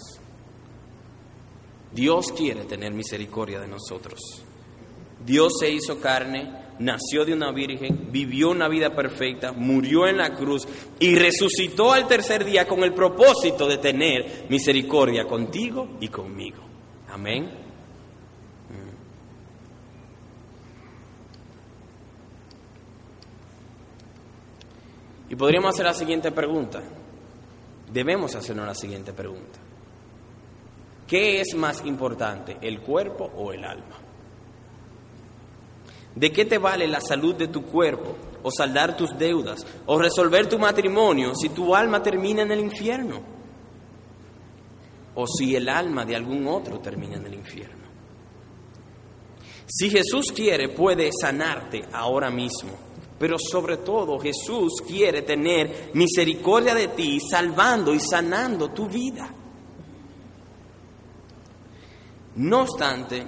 Dios 1.92 2.32
quiere 2.32 2.64
tener 2.64 2.94
misericordia 2.94 3.60
de 3.60 3.68
nosotros. 3.68 4.46
Dios 5.26 5.54
se 5.60 5.70
hizo 5.70 6.00
carne, 6.00 6.62
nació 6.80 7.26
de 7.26 7.34
una 7.34 7.52
virgen, 7.52 8.12
vivió 8.12 8.50
una 8.50 8.68
vida 8.68 8.96
perfecta, 8.96 9.52
murió 9.52 10.08
en 10.08 10.18
la 10.18 10.34
cruz 10.34 10.68
y 11.00 11.16
resucitó 11.16 11.92
al 11.92 12.08
tercer 12.08 12.44
día 12.44 12.68
con 12.68 12.84
el 12.84 12.94
propósito 12.94 13.68
de 13.68 13.78
tener 13.78 14.46
misericordia 14.50 15.26
contigo 15.26 15.98
y 16.00 16.08
conmigo. 16.08 16.64
Amén. 17.10 17.44
Mm. 18.70 18.92
Y 25.32 25.36
podríamos 25.36 25.74
hacer 25.76 25.86
la 25.86 25.94
siguiente 25.94 26.32
pregunta. 26.32 26.82
Debemos 27.92 28.36
hacernos 28.36 28.66
la 28.66 28.76
siguiente 28.76 29.14
pregunta. 29.14 29.60
¿Qué 31.08 31.42
es 31.42 31.54
más 31.56 31.86
importante, 31.86 32.58
el 32.62 32.80
cuerpo 32.80 33.30
o 33.36 33.52
el 33.52 33.66
alma? 33.66 34.11
¿De 36.16 36.32
qué 36.32 36.46
te 36.46 36.58
vale 36.58 36.88
la 36.88 37.02
salud 37.02 37.36
de 37.36 37.48
tu 37.48 37.64
cuerpo 37.64 38.16
o 38.44 38.52
saldar 38.52 38.98
tus 38.98 39.18
deudas 39.18 39.66
o 39.86 39.98
resolver 39.98 40.48
tu 40.48 40.60
matrimonio 40.60 41.34
si 41.36 41.50
tu 41.50 41.76
alma 41.76 42.04
termina 42.04 42.42
en 42.42 42.52
el 42.52 42.60
infierno? 42.60 43.42
o 45.16 45.28
si 45.28 45.56
el 45.56 45.68
alma 45.70 46.06
de 46.06 46.16
algún 46.16 46.48
otro 46.48 46.80
termina 46.80 47.18
en 47.18 47.26
el 47.26 47.34
infierno. 47.36 47.82
Si 49.68 49.90
Jesús 49.90 50.32
quiere, 50.32 50.70
puede 50.70 51.10
sanarte 51.12 51.84
ahora 51.94 52.30
mismo, 52.30 52.72
pero 53.18 53.38
sobre 53.40 53.78
todo 53.78 54.20
Jesús 54.20 54.82
quiere 54.86 55.22
tener 55.22 55.92
misericordia 55.94 56.76
de 56.76 56.90
ti, 56.90 57.20
salvando 57.20 57.94
y 57.94 58.00
sanando 58.00 58.70
tu 58.72 58.88
vida. 58.88 59.34
No 62.36 62.62
obstante, 62.62 63.26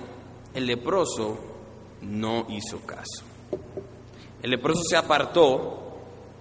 el 0.53 0.65
leproso 0.65 1.52
no 2.03 2.45
hizo 2.49 2.79
caso. 2.85 3.23
El 4.41 4.51
leproso 4.51 4.81
se 4.83 4.97
apartó 4.97 5.83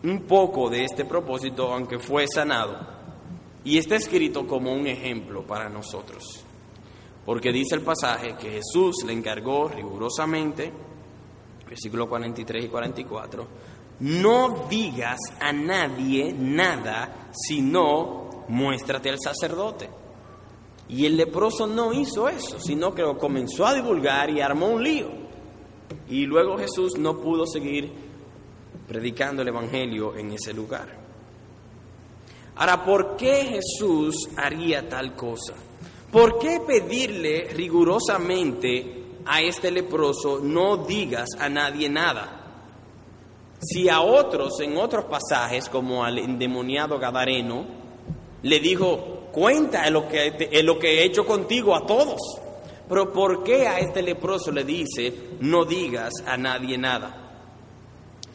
un 0.03 0.23
poco 0.23 0.69
de 0.69 0.85
este 0.85 1.05
propósito, 1.05 1.73
aunque 1.73 1.99
fue 1.99 2.27
sanado, 2.27 2.77
y 3.65 3.79
está 3.79 3.95
escrito 3.95 4.47
como 4.47 4.73
un 4.73 4.87
ejemplo 4.87 5.47
para 5.47 5.69
nosotros. 5.69 6.45
Porque 7.25 7.53
dice 7.53 7.77
el 7.77 7.83
pasaje 7.83 8.37
que 8.37 8.51
Jesús 8.51 9.05
le 9.07 9.13
encargó 9.13 9.69
rigurosamente, 9.69 10.73
versículos 11.69 12.09
43 12.09 12.65
y 12.65 12.69
44, 12.69 13.49
no 14.01 14.67
digas 14.69 15.19
a 15.41 15.53
nadie 15.53 16.35
nada, 16.37 17.31
sino 17.31 18.45
muéstrate 18.49 19.11
al 19.11 19.21
sacerdote. 19.21 19.89
Y 20.89 21.07
el 21.07 21.17
leproso 21.17 21.69
no 21.69 21.93
hizo 21.93 22.29
eso, 22.29 22.59
sino 22.59 22.93
que 22.93 23.03
lo 23.03 23.17
comenzó 23.17 23.65
a 23.65 23.75
divulgar 23.75 24.29
y 24.31 24.41
armó 24.41 24.67
un 24.67 24.83
lío. 24.83 25.22
Y 26.13 26.27
luego 26.27 26.59
Jesús 26.59 26.99
no 26.99 27.19
pudo 27.19 27.47
seguir 27.47 27.91
predicando 28.87 29.41
el 29.41 29.49
Evangelio 29.49 30.15
en 30.15 30.33
ese 30.33 30.53
lugar. 30.53 30.87
Ahora, 32.57 32.85
¿por 32.85 33.17
qué 33.17 33.47
Jesús 33.47 34.29
haría 34.37 34.87
tal 34.91 35.17
cosa? 35.17 35.55
¿Por 36.11 36.39
qué 36.39 36.61
pedirle 36.67 37.49
rigurosamente 37.55 39.05
a 39.25 39.41
este 39.41 39.71
leproso 39.71 40.39
no 40.43 40.77
digas 40.77 41.31
a 41.39 41.49
nadie 41.49 41.89
nada? 41.89 42.41
Si 43.63 43.89
a 43.89 44.03
otros 44.03 44.61
en 44.61 44.77
otros 44.77 45.07
pasajes, 45.07 45.71
como 45.71 46.05
al 46.05 46.19
endemoniado 46.19 46.99
Gadareno, 46.99 47.65
le 48.43 48.61
dijo, 48.61 49.29
cuenta 49.33 49.87
en 49.87 49.95
lo 49.95 50.07
que, 50.07 50.61
lo 50.63 50.79
que 50.79 50.99
he 50.99 51.05
hecho 51.05 51.25
contigo 51.25 51.75
a 51.75 51.87
todos. 51.87 52.21
Pero 52.93 53.11
¿por 53.11 53.43
qué 53.43 53.67
a 53.67 53.79
este 53.79 54.03
leproso 54.03 54.53
le 54.53 54.65
dice, 54.65 55.31
no 55.41 55.65
digas 55.65 56.13
a 56.27 56.37
nadie 56.37 56.77
nada? 56.77 57.39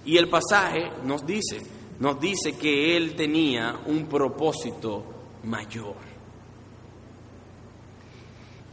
Y 0.03 0.17
el 0.17 0.29
pasaje 0.29 0.89
nos 1.03 1.23
dice, 1.27 1.61
nos 1.99 2.19
dice 2.19 2.57
que 2.57 2.97
él 2.97 3.15
tenía 3.15 3.81
un 3.85 4.07
propósito 4.07 5.03
mayor. 5.43 5.93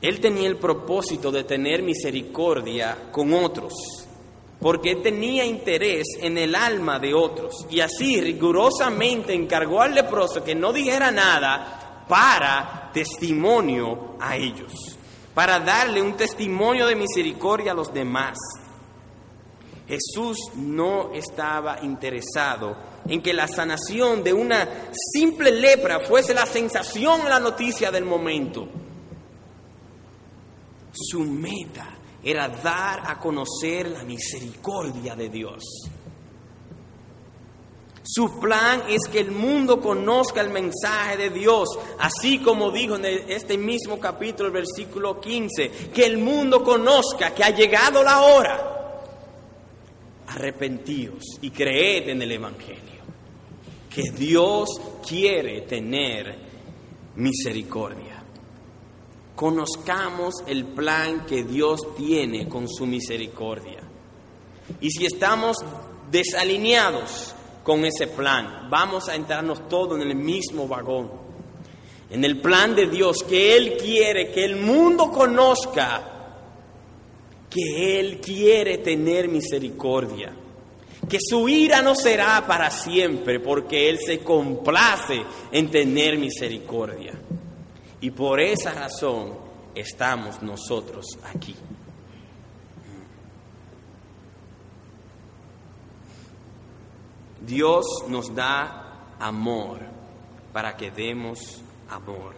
Él 0.00 0.20
tenía 0.20 0.48
el 0.48 0.56
propósito 0.56 1.30
de 1.30 1.44
tener 1.44 1.82
misericordia 1.82 3.10
con 3.12 3.34
otros, 3.34 3.74
porque 4.58 4.94
tenía 4.96 5.44
interés 5.44 6.06
en 6.18 6.38
el 6.38 6.54
alma 6.54 6.98
de 6.98 7.12
otros. 7.12 7.66
Y 7.68 7.80
así 7.80 8.22
rigurosamente 8.22 9.34
encargó 9.34 9.82
al 9.82 9.94
leproso 9.94 10.42
que 10.42 10.54
no 10.54 10.72
dijera 10.72 11.10
nada 11.10 12.06
para 12.08 12.90
testimonio 12.94 14.16
a 14.18 14.38
ellos, 14.38 14.93
para 15.34 15.58
darle 15.60 16.00
un 16.00 16.16
testimonio 16.16 16.86
de 16.86 16.96
misericordia 16.96 17.72
a 17.72 17.74
los 17.74 17.92
demás. 17.92 18.38
Jesús 19.86 20.38
no 20.56 21.12
estaba 21.12 21.80
interesado 21.82 22.76
en 23.06 23.20
que 23.20 23.34
la 23.34 23.46
sanación 23.46 24.22
de 24.22 24.32
una 24.32 24.90
simple 25.12 25.50
lepra 25.50 26.00
fuese 26.00 26.32
la 26.32 26.46
sensación, 26.46 27.28
la 27.28 27.38
noticia 27.38 27.90
del 27.90 28.04
momento. 28.04 28.66
Su 30.92 31.20
meta 31.20 31.98
era 32.22 32.48
dar 32.48 33.02
a 33.04 33.18
conocer 33.18 33.90
la 33.90 34.04
misericordia 34.04 35.14
de 35.14 35.28
Dios. 35.28 35.62
Su 38.04 38.38
plan 38.38 38.82
es 38.88 39.00
que 39.10 39.20
el 39.20 39.30
mundo 39.30 39.80
conozca 39.80 40.42
el 40.42 40.50
mensaje 40.50 41.16
de 41.16 41.30
Dios, 41.30 41.68
así 41.98 42.38
como 42.38 42.70
dijo 42.70 42.96
en 42.96 43.06
este 43.06 43.56
mismo 43.56 43.98
capítulo, 43.98 44.48
el 44.48 44.52
versículo 44.52 45.18
15, 45.20 45.70
que 45.92 46.04
el 46.04 46.18
mundo 46.18 46.62
conozca 46.62 47.34
que 47.34 47.42
ha 47.42 47.50
llegado 47.50 48.02
la 48.02 48.20
hora. 48.20 48.70
Arrepentíos 50.28 51.24
y 51.40 51.50
creed 51.50 52.10
en 52.10 52.20
el 52.20 52.32
Evangelio, 52.32 53.02
que 53.88 54.02
Dios 54.10 54.68
quiere 55.06 55.62
tener 55.62 56.38
misericordia 57.16 58.14
conozcamos 59.34 60.34
el 60.46 60.64
plan 60.64 61.26
que 61.26 61.44
Dios 61.44 61.80
tiene 61.96 62.48
con 62.48 62.68
su 62.68 62.86
misericordia. 62.86 63.80
Y 64.80 64.90
si 64.90 65.06
estamos 65.06 65.56
desalineados 66.10 67.34
con 67.64 67.84
ese 67.84 68.06
plan, 68.06 68.68
vamos 68.70 69.08
a 69.08 69.16
entrarnos 69.16 69.68
todos 69.68 70.00
en 70.00 70.08
el 70.08 70.14
mismo 70.14 70.68
vagón, 70.68 71.10
en 72.10 72.22
el 72.22 72.40
plan 72.40 72.76
de 72.76 72.86
Dios, 72.86 73.24
que 73.26 73.56
Él 73.56 73.76
quiere 73.76 74.30
que 74.30 74.44
el 74.44 74.56
mundo 74.56 75.10
conozca 75.10 76.14
que 77.48 77.98
Él 77.98 78.20
quiere 78.20 78.78
tener 78.78 79.28
misericordia, 79.28 80.32
que 81.08 81.18
su 81.20 81.48
ira 81.48 81.80
no 81.80 81.94
será 81.94 82.44
para 82.46 82.70
siempre, 82.70 83.40
porque 83.40 83.88
Él 83.88 83.98
se 83.98 84.18
complace 84.18 85.22
en 85.50 85.70
tener 85.70 86.18
misericordia. 86.18 87.12
Y 88.00 88.10
por 88.10 88.40
esa 88.40 88.74
razón 88.74 89.38
estamos 89.74 90.42
nosotros 90.42 91.06
aquí. 91.32 91.54
Dios 97.46 97.84
nos 98.08 98.34
da 98.34 99.16
amor 99.18 99.80
para 100.52 100.76
que 100.76 100.90
demos 100.90 101.62
amor. 101.88 102.34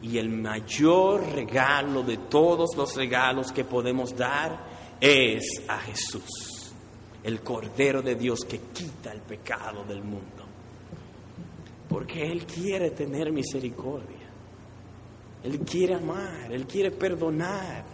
Y 0.00 0.18
el 0.18 0.30
mayor 0.30 1.32
regalo 1.32 2.02
de 2.02 2.16
todos 2.16 2.76
los 2.76 2.96
regalos 2.96 3.52
que 3.52 3.64
podemos 3.64 4.16
dar 4.16 4.64
es 5.00 5.62
a 5.68 5.78
Jesús, 5.78 6.72
el 7.22 7.40
Cordero 7.42 8.00
de 8.00 8.14
Dios 8.14 8.40
que 8.48 8.60
quita 8.72 9.12
el 9.12 9.20
pecado 9.20 9.84
del 9.84 10.02
mundo. 10.02 10.44
Porque 11.88 12.22
Él 12.22 12.46
quiere 12.46 12.90
tener 12.92 13.30
misericordia. 13.30 14.24
Él 15.42 15.58
quiere 15.60 15.94
amar, 15.94 16.50
Él 16.50 16.66
quiere 16.66 16.90
perdonar. 16.90 17.84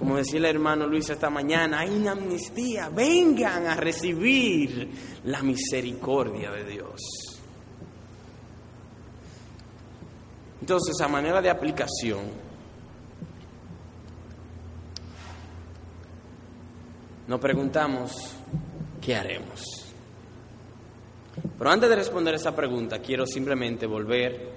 Como 0.00 0.16
decía 0.16 0.38
el 0.38 0.46
hermano 0.46 0.86
Luis 0.86 1.10
esta 1.10 1.28
mañana, 1.28 1.80
hay 1.80 1.90
una 1.90 2.12
amnistía, 2.12 2.88
vengan 2.88 3.66
a 3.66 3.76
recibir 3.76 4.90
la 5.24 5.42
misericordia 5.42 6.50
de 6.50 6.64
Dios. 6.64 7.00
Entonces, 10.58 10.98
a 11.02 11.06
manera 11.06 11.42
de 11.42 11.50
aplicación, 11.50 12.20
nos 17.28 17.38
preguntamos, 17.38 18.36
¿qué 19.02 19.14
haremos? 19.14 19.62
Pero 21.58 21.70
antes 21.70 21.90
de 21.90 21.96
responder 21.96 22.34
esa 22.36 22.56
pregunta, 22.56 23.00
quiero 23.00 23.26
simplemente 23.26 23.86
volver 23.86 24.50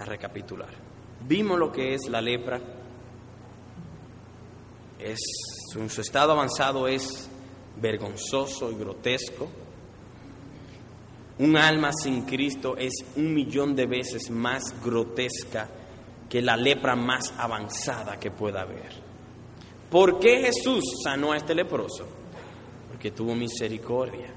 a 0.00 0.04
recapitular. 0.04 0.74
Vimos 1.20 1.56
lo 1.56 1.70
que 1.70 1.94
es 1.94 2.08
la 2.08 2.20
lepra. 2.20 2.60
En 5.76 5.88
su 5.88 6.00
estado 6.00 6.32
avanzado 6.32 6.88
es 6.88 7.28
vergonzoso 7.80 8.72
y 8.72 8.74
grotesco. 8.74 9.48
Un 11.38 11.56
alma 11.56 11.92
sin 11.92 12.22
Cristo 12.22 12.76
es 12.76 12.92
un 13.14 13.32
millón 13.32 13.76
de 13.76 13.86
veces 13.86 14.30
más 14.30 14.74
grotesca 14.82 15.68
que 16.28 16.42
la 16.42 16.56
lepra 16.56 16.96
más 16.96 17.32
avanzada 17.38 18.18
que 18.18 18.30
pueda 18.30 18.62
haber. 18.62 18.90
¿Por 19.90 20.18
qué 20.18 20.42
Jesús 20.42 20.82
sanó 21.04 21.32
a 21.32 21.36
este 21.36 21.54
leproso? 21.54 22.06
Porque 22.88 23.12
tuvo 23.12 23.34
misericordia. 23.34 24.32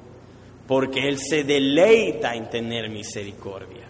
Porque 0.68 1.08
Él 1.08 1.18
se 1.18 1.44
deleita 1.44 2.36
en 2.36 2.48
tener 2.50 2.90
misericordia. 2.92 3.90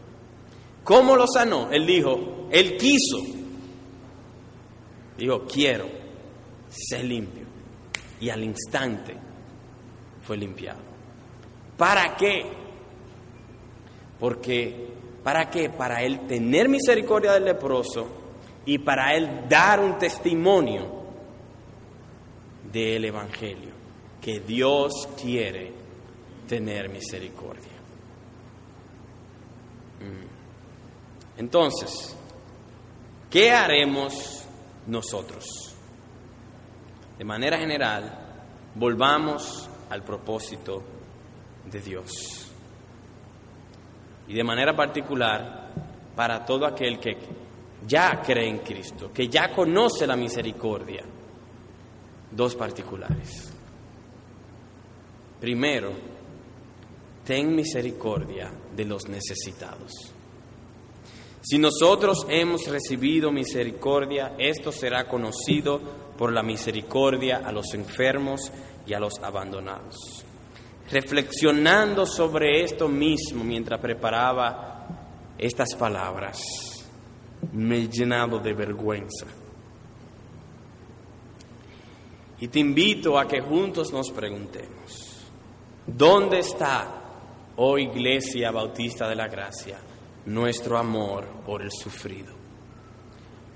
¿Cómo 0.84 1.16
lo 1.18 1.28
sanó? 1.28 1.70
Él 1.72 1.86
dijo, 1.86 2.48
él 2.50 2.78
quiso. 2.78 3.18
Dijo, 5.18 5.46
quiero 5.46 5.99
ser 6.70 7.04
limpio. 7.04 7.46
Y 8.22 8.30
al 8.30 8.44
instante 8.44 9.16
fue 10.22 10.38
limpiado. 10.38 10.80
¿Para 11.78 12.16
qué? 12.16 12.46
Porque, 14.20 14.90
¿para 15.24 15.50
qué? 15.50 15.70
Para 15.70 16.04
él 16.04 16.28
tener 16.28 16.68
misericordia 16.68 17.34
del 17.34 17.46
leproso 17.46 18.08
y 18.66 18.78
para 18.80 19.16
él 19.16 19.48
dar 19.48 19.80
un 19.80 19.98
testimonio 19.98 21.00
del 22.72 23.06
Evangelio, 23.06 23.72
que 24.22 24.42
Dios 24.42 25.08
quiere 25.20 25.72
tener 26.48 26.90
misericordia. 26.90 27.80
Entonces, 31.38 32.16
¿qué 33.30 33.52
haremos 33.52 34.44
nosotros? 34.88 35.69
De 37.20 37.26
manera 37.26 37.58
general, 37.60 38.18
volvamos 38.76 39.70
al 39.90 40.04
propósito 40.06 40.82
de 41.70 41.82
Dios. 41.82 42.50
Y 44.30 44.34
de 44.34 44.44
manera 44.46 44.74
particular, 44.74 45.70
para 46.16 46.46
todo 46.46 46.66
aquel 46.66 46.98
que 46.98 47.18
ya 47.86 48.22
cree 48.22 48.48
en 48.48 48.60
Cristo, 48.60 49.12
que 49.14 49.28
ya 49.28 49.52
conoce 49.52 50.08
la 50.08 50.16
misericordia, 50.16 51.04
dos 52.32 52.56
particulares. 52.56 53.54
Primero, 55.42 55.92
ten 57.26 57.54
misericordia 57.54 58.50
de 58.74 58.86
los 58.86 59.10
necesitados. 59.10 59.92
Si 61.42 61.58
nosotros 61.58 62.26
hemos 62.30 62.66
recibido 62.68 63.30
misericordia, 63.30 64.36
esto 64.38 64.72
será 64.72 65.06
conocido 65.06 66.09
por 66.20 66.34
la 66.34 66.44
misericordia 66.44 67.44
a 67.46 67.52
los 67.54 67.74
enfermos 67.74 68.52
y 68.86 68.94
a 68.94 69.00
los 69.00 69.20
abandonados. 69.24 70.26
Reflexionando 70.92 72.06
sobre 72.06 72.62
esto 72.62 72.90
mismo 72.90 73.42
mientras 73.42 73.80
preparaba 73.80 74.86
estas 75.38 75.74
palabras, 75.76 76.42
me 77.54 77.78
he 77.78 77.88
llenado 77.88 78.38
de 78.38 78.52
vergüenza. 78.52 79.28
Y 82.42 82.50
te 82.50 82.60
invito 82.60 83.18
a 83.18 83.26
que 83.26 83.40
juntos 83.40 83.94
nos 83.94 84.12
preguntemos, 84.12 85.26
¿dónde 85.88 86.40
está, 86.40 87.02
oh 87.56 87.78
Iglesia 87.78 88.52
Bautista 88.52 89.08
de 89.08 89.16
la 89.16 89.30
Gracia, 89.30 89.78
nuestro 90.26 90.78
amor 90.78 91.26
por 91.46 91.62
el 91.62 91.72
sufrido? 91.72 92.34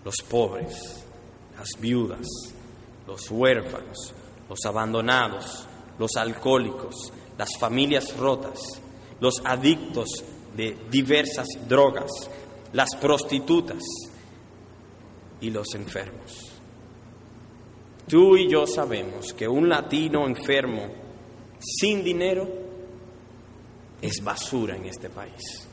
Los 0.06 0.16
pobres, 0.30 1.03
las 1.58 1.70
viudas, 1.80 2.26
los 3.08 3.30
huérfanos, 3.30 4.14
los 4.50 4.60
abandonados, 4.66 5.68
los 6.00 6.16
alcohólicos, 6.16 7.12
las 7.38 7.58
familias 7.58 8.16
rotas, 8.18 8.60
los 9.20 9.36
adictos 9.46 10.10
de 10.56 10.78
diversas 10.90 11.48
drogas, 11.68 12.12
las 12.74 12.96
prostitutas 12.96 13.84
y 15.42 15.50
los 15.50 15.74
enfermos. 15.76 16.52
Tú 18.08 18.36
y 18.36 18.50
yo 18.50 18.68
sabemos 18.68 19.34
que 19.34 19.48
un 19.48 19.70
latino 19.70 20.28
enfermo 20.28 20.88
sin 21.60 22.04
dinero 22.04 22.48
es 24.02 24.22
basura 24.22 24.76
en 24.76 24.86
este 24.86 25.10
país. 25.10 25.68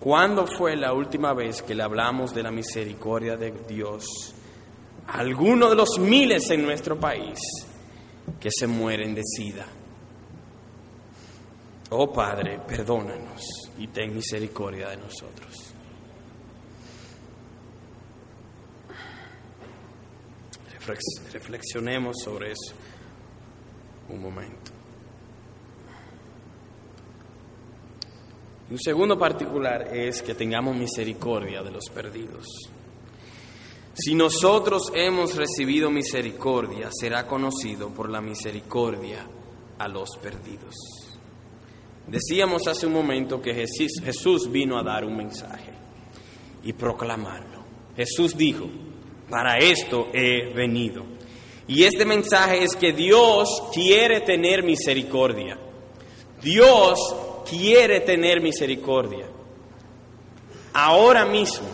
¿Cuándo 0.00 0.46
fue 0.46 0.76
la 0.76 0.94
última 0.94 1.34
vez 1.34 1.60
que 1.60 1.74
le 1.74 1.82
hablamos 1.82 2.34
de 2.34 2.42
la 2.42 2.50
misericordia 2.50 3.36
de 3.36 3.52
Dios 3.68 4.34
a 5.06 5.18
alguno 5.18 5.68
de 5.68 5.76
los 5.76 5.98
miles 5.98 6.48
en 6.50 6.62
nuestro 6.62 6.98
país 6.98 7.38
que 8.40 8.48
se 8.50 8.66
mueren 8.66 9.14
de 9.14 9.22
sida? 9.22 9.66
Oh 11.90 12.10
Padre, 12.10 12.60
perdónanos 12.66 13.42
y 13.76 13.88
ten 13.88 14.14
misericordia 14.14 14.88
de 14.88 14.96
nosotros. 14.96 15.74
Reflexionemos 21.32 22.16
sobre 22.24 22.52
eso 22.52 22.74
un 24.08 24.22
momento. 24.22 24.69
Un 28.70 28.78
segundo 28.78 29.18
particular 29.18 29.88
es 29.92 30.22
que 30.22 30.34
tengamos 30.34 30.76
misericordia 30.76 31.60
de 31.60 31.72
los 31.72 31.86
perdidos. 31.92 32.46
Si 33.94 34.14
nosotros 34.14 34.92
hemos 34.94 35.34
recibido 35.34 35.90
misericordia, 35.90 36.88
será 36.92 37.26
conocido 37.26 37.88
por 37.88 38.08
la 38.08 38.20
misericordia 38.20 39.26
a 39.76 39.88
los 39.88 40.16
perdidos. 40.22 40.74
Decíamos 42.06 42.68
hace 42.68 42.86
un 42.86 42.92
momento 42.92 43.42
que 43.42 43.54
Jesús, 43.54 44.48
vino 44.50 44.78
a 44.78 44.84
dar 44.84 45.04
un 45.04 45.16
mensaje 45.16 45.72
y 46.62 46.72
proclamarlo. 46.72 47.64
Jesús 47.96 48.36
dijo, 48.36 48.68
para 49.28 49.58
esto 49.58 50.08
he 50.12 50.54
venido. 50.54 51.04
Y 51.66 51.82
este 51.82 52.04
mensaje 52.04 52.62
es 52.62 52.76
que 52.76 52.92
Dios 52.92 53.64
quiere 53.74 54.20
tener 54.20 54.62
misericordia. 54.62 55.58
Dios 56.40 56.98
quiere 57.50 58.00
tener 58.00 58.40
misericordia. 58.40 59.26
Ahora 60.72 61.24
mismo, 61.24 61.68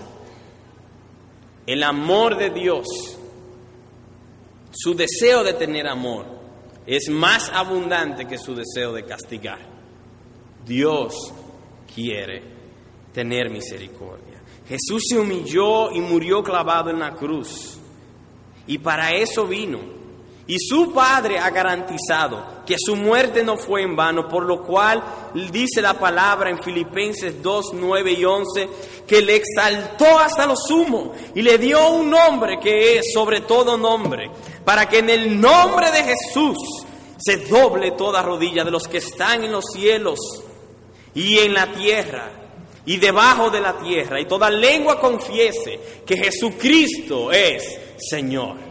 el 1.67 1.83
amor 1.83 2.39
de 2.39 2.51
Dios, 2.51 2.87
su 4.73 4.95
deseo 4.95 5.45
de 5.45 5.53
tener 5.53 5.87
amor, 5.87 6.25
es 6.87 7.11
más 7.11 7.51
abundante 7.53 8.27
que 8.27 8.39
su 8.39 8.55
deseo 8.55 8.93
de 8.93 9.05
castigar. 9.05 9.59
Dios 10.65 11.15
quiere 11.95 12.43
tener 13.13 13.51
misericordia. 13.51 14.43
Jesús 14.69 15.05
se 15.09 15.19
humilló 15.19 15.93
y 15.93 16.01
murió 16.01 16.43
clavado 16.43 16.91
en 16.91 16.99
la 16.99 17.15
cruz. 17.15 17.79
Y 18.67 18.79
para 18.79 19.13
eso 19.13 19.47
vino. 19.47 19.96
Y 20.49 20.59
su 20.61 20.93
Padre 20.93 21.39
ha 21.39 21.51
garantizado 21.51 22.65
que 22.65 22.77
su 22.79 22.95
muerte 22.95 23.43
no 23.43 23.57
fue 23.57 23.83
en 23.83 23.97
vano, 23.97 24.29
por 24.29 24.45
lo 24.45 24.63
cual 24.63 25.03
dice 25.51 25.83
la 25.83 25.95
palabra 25.95 26.51
en 26.51 26.63
Filipenses 26.63 27.43
2, 27.43 27.71
9 27.75 28.13
y 28.13 28.25
11, 28.25 28.69
que 29.07 29.23
le 29.23 29.37
exaltó 29.37 30.19
hasta 30.19 30.47
lo 30.47 30.55
sumo 30.57 31.13
y 31.35 31.43
le 31.43 31.59
dio 31.59 31.91
un 31.91 32.11
nombre 32.11 32.61
que 32.61 32.99
es 32.99 33.13
sobre 33.13 33.41
todo 33.41 33.77
nombre, 33.77 34.31
para 34.65 34.89
que 34.89 34.99
en 34.99 35.11
el 35.11 35.41
nombre 35.41 35.91
de 35.91 36.05
Jesús 36.05 36.59
se 37.19 37.39
doble 37.39 37.93
toda 37.93 38.23
rodilla 38.23 38.63
de 38.63 38.71
los 38.71 38.87
que 38.87 38.99
están 38.99 39.43
en 39.43 39.51
los 39.51 39.65
cielos 39.73 40.19
y 41.13 41.39
en 41.39 41.55
la 41.55 41.73
tierra 41.73 42.31
y 42.85 42.99
debajo 42.99 43.51
de 43.51 43.61
la 43.61 43.79
tierra, 43.79 44.21
y 44.21 44.27
toda 44.27 44.49
lengua 44.49 45.01
confiese 45.01 45.81
que 46.07 46.17
Jesucristo 46.17 47.33
es 47.33 47.81
Señor. 47.99 48.66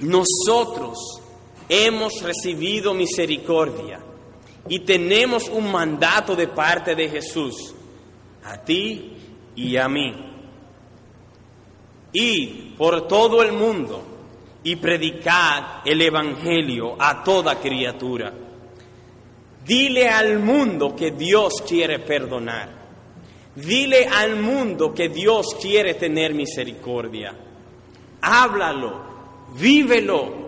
Nosotros 0.00 0.98
hemos 1.68 2.22
recibido 2.22 2.94
misericordia 2.94 4.00
y 4.68 4.80
tenemos 4.80 5.48
un 5.48 5.70
mandato 5.70 6.34
de 6.34 6.48
parte 6.48 6.94
de 6.94 7.08
Jesús, 7.08 7.74
a 8.44 8.58
ti 8.58 9.12
y 9.54 9.76
a 9.76 9.88
mí. 9.88 10.12
Y 12.12 12.74
por 12.76 13.06
todo 13.06 13.42
el 13.42 13.52
mundo 13.52 14.02
y 14.62 14.76
predicad 14.76 15.82
el 15.84 16.00
Evangelio 16.00 16.96
a 16.98 17.22
toda 17.22 17.60
criatura. 17.60 18.32
Dile 19.64 20.08
al 20.08 20.38
mundo 20.40 20.94
que 20.94 21.10
Dios 21.10 21.62
quiere 21.66 21.98
perdonar. 22.00 22.84
Dile 23.54 24.06
al 24.06 24.36
mundo 24.36 24.92
que 24.92 25.08
Dios 25.08 25.54
quiere 25.60 25.94
tener 25.94 26.34
misericordia. 26.34 27.34
Háblalo, 28.20 29.13
vívelo 29.54 30.44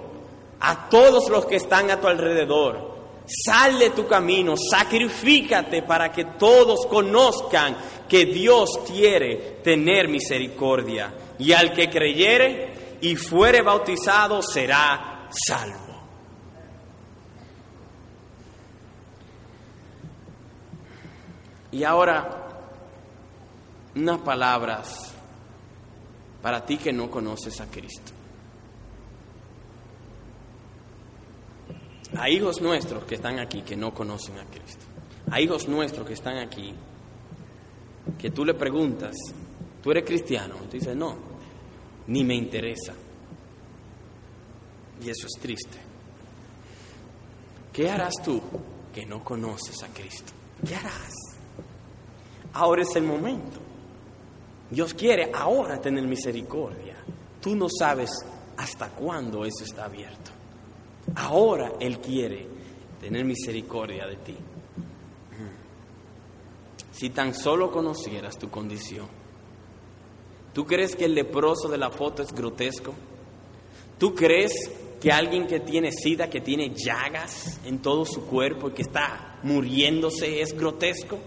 a 0.60 0.88
todos 0.88 1.28
los 1.30 1.46
que 1.46 1.56
están 1.56 1.90
a 1.90 2.00
tu 2.00 2.06
alrededor. 2.06 2.96
Sal 3.26 3.78
de 3.78 3.90
tu 3.90 4.06
camino, 4.06 4.54
sacrifícate 4.56 5.82
para 5.82 6.12
que 6.12 6.24
todos 6.24 6.86
conozcan 6.86 7.76
que 8.08 8.24
Dios 8.26 8.70
quiere 8.86 9.58
tener 9.64 10.08
misericordia. 10.08 11.12
Y 11.38 11.52
al 11.52 11.72
que 11.72 11.90
creyere 11.90 12.98
y 13.00 13.16
fuere 13.16 13.62
bautizado 13.62 14.42
será 14.42 15.28
salvo. 15.30 15.86
Y 21.72 21.84
ahora, 21.84 22.48
unas 23.96 24.18
palabras 24.20 25.12
para 26.40 26.64
ti 26.64 26.78
que 26.78 26.92
no 26.92 27.10
conoces 27.10 27.60
a 27.60 27.66
Cristo. 27.66 28.15
Hay 32.14 32.36
hijos 32.36 32.60
nuestros 32.60 33.04
que 33.04 33.16
están 33.16 33.38
aquí 33.38 33.62
que 33.62 33.76
no 33.76 33.92
conocen 33.92 34.38
a 34.38 34.44
Cristo. 34.44 34.84
Hay 35.30 35.44
hijos 35.44 35.66
nuestros 35.68 36.06
que 36.06 36.14
están 36.14 36.38
aquí 36.38 36.74
que 38.18 38.30
tú 38.30 38.44
le 38.44 38.54
preguntas, 38.54 39.14
¿tú 39.82 39.90
eres 39.90 40.04
cristiano? 40.04 40.54
Tú 40.70 40.78
dices, 40.78 40.94
no, 40.94 41.16
ni 42.06 42.24
me 42.24 42.34
interesa. 42.34 42.94
Y 45.02 45.10
eso 45.10 45.26
es 45.26 45.40
triste. 45.40 45.78
¿Qué 47.72 47.90
harás 47.90 48.14
tú 48.24 48.40
que 48.94 49.04
no 49.04 49.22
conoces 49.22 49.82
a 49.82 49.88
Cristo? 49.88 50.32
¿Qué 50.66 50.74
harás? 50.74 51.12
Ahora 52.54 52.82
es 52.82 52.96
el 52.96 53.02
momento. 53.02 53.60
Dios 54.70 54.94
quiere 54.94 55.30
ahora 55.34 55.80
tener 55.80 56.04
misericordia. 56.06 56.96
Tú 57.40 57.54
no 57.54 57.66
sabes 57.68 58.10
hasta 58.56 58.88
cuándo 58.88 59.44
eso 59.44 59.64
está 59.64 59.84
abierto. 59.84 60.30
Ahora 61.14 61.72
Él 61.80 61.98
quiere 62.00 62.46
tener 63.00 63.24
misericordia 63.24 64.06
de 64.06 64.16
ti. 64.16 64.36
Si 66.92 67.10
tan 67.10 67.34
solo 67.34 67.70
conocieras 67.70 68.38
tu 68.38 68.48
condición. 68.48 69.06
¿Tú 70.54 70.64
crees 70.64 70.96
que 70.96 71.04
el 71.04 71.14
leproso 71.14 71.68
de 71.68 71.76
la 71.76 71.90
foto 71.90 72.22
es 72.22 72.32
grotesco? 72.32 72.94
¿Tú 73.98 74.14
crees 74.14 74.52
que 75.00 75.12
alguien 75.12 75.46
que 75.46 75.60
tiene 75.60 75.92
sida, 75.92 76.30
que 76.30 76.40
tiene 76.40 76.74
llagas 76.74 77.60
en 77.66 77.80
todo 77.80 78.06
su 78.06 78.24
cuerpo 78.24 78.68
y 78.68 78.72
que 78.72 78.82
está 78.82 79.38
muriéndose 79.42 80.40
es 80.40 80.56
grotesco? 80.56 81.18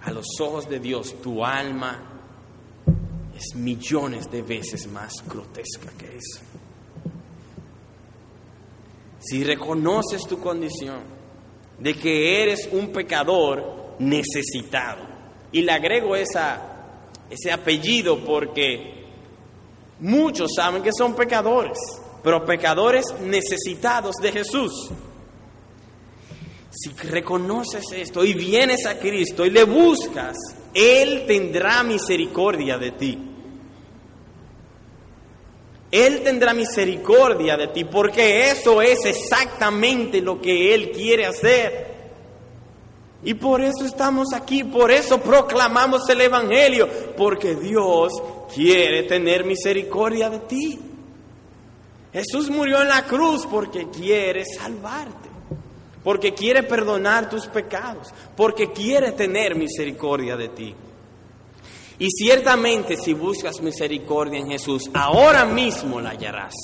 A 0.00 0.10
los 0.10 0.26
ojos 0.40 0.68
de 0.68 0.80
Dios 0.80 1.14
tu 1.22 1.44
alma 1.44 2.02
es 3.36 3.54
millones 3.54 4.30
de 4.30 4.40
veces 4.40 4.86
más 4.86 5.22
grotesca 5.28 5.90
que 5.98 6.16
eso. 6.16 6.40
Si 9.24 9.42
reconoces 9.42 10.26
tu 10.26 10.38
condición 10.38 11.00
de 11.78 11.94
que 11.94 12.42
eres 12.42 12.68
un 12.70 12.92
pecador 12.92 13.96
necesitado, 13.98 15.14
y 15.54 15.62
le 15.62 15.72
agrego 15.72 16.16
esa, 16.16 16.60
ese 17.30 17.52
apellido 17.52 18.24
porque 18.24 19.04
muchos 20.00 20.50
saben 20.54 20.82
que 20.82 20.90
son 20.92 21.14
pecadores, 21.14 21.78
pero 22.22 22.44
pecadores 22.44 23.04
necesitados 23.20 24.16
de 24.16 24.32
Jesús. 24.32 24.90
Si 26.70 26.90
reconoces 27.08 27.84
esto 27.92 28.24
y 28.24 28.34
vienes 28.34 28.84
a 28.84 28.98
Cristo 28.98 29.46
y 29.46 29.50
le 29.50 29.62
buscas, 29.62 30.36
Él 30.74 31.24
tendrá 31.24 31.84
misericordia 31.84 32.76
de 32.76 32.90
ti. 32.90 33.33
Él 35.94 36.24
tendrá 36.24 36.52
misericordia 36.52 37.56
de 37.56 37.68
ti 37.68 37.84
porque 37.84 38.50
eso 38.50 38.82
es 38.82 39.04
exactamente 39.04 40.20
lo 40.20 40.40
que 40.40 40.74
Él 40.74 40.90
quiere 40.90 41.24
hacer. 41.24 41.86
Y 43.22 43.34
por 43.34 43.60
eso 43.60 43.84
estamos 43.84 44.34
aquí, 44.34 44.64
por 44.64 44.90
eso 44.90 45.20
proclamamos 45.20 46.08
el 46.08 46.20
Evangelio, 46.20 46.88
porque 47.16 47.54
Dios 47.54 48.12
quiere 48.52 49.04
tener 49.04 49.44
misericordia 49.44 50.28
de 50.30 50.40
ti. 50.40 50.80
Jesús 52.12 52.50
murió 52.50 52.82
en 52.82 52.88
la 52.88 53.04
cruz 53.04 53.46
porque 53.46 53.86
quiere 53.88 54.44
salvarte, 54.44 55.28
porque 56.02 56.34
quiere 56.34 56.64
perdonar 56.64 57.30
tus 57.30 57.46
pecados, 57.46 58.08
porque 58.36 58.72
quiere 58.72 59.12
tener 59.12 59.54
misericordia 59.54 60.36
de 60.36 60.48
ti. 60.48 60.74
Y 61.98 62.08
ciertamente 62.10 62.96
si 62.96 63.14
buscas 63.14 63.60
misericordia 63.60 64.40
en 64.40 64.50
Jesús, 64.50 64.90
ahora 64.94 65.44
mismo 65.44 66.00
la 66.00 66.10
hallarás. 66.10 66.54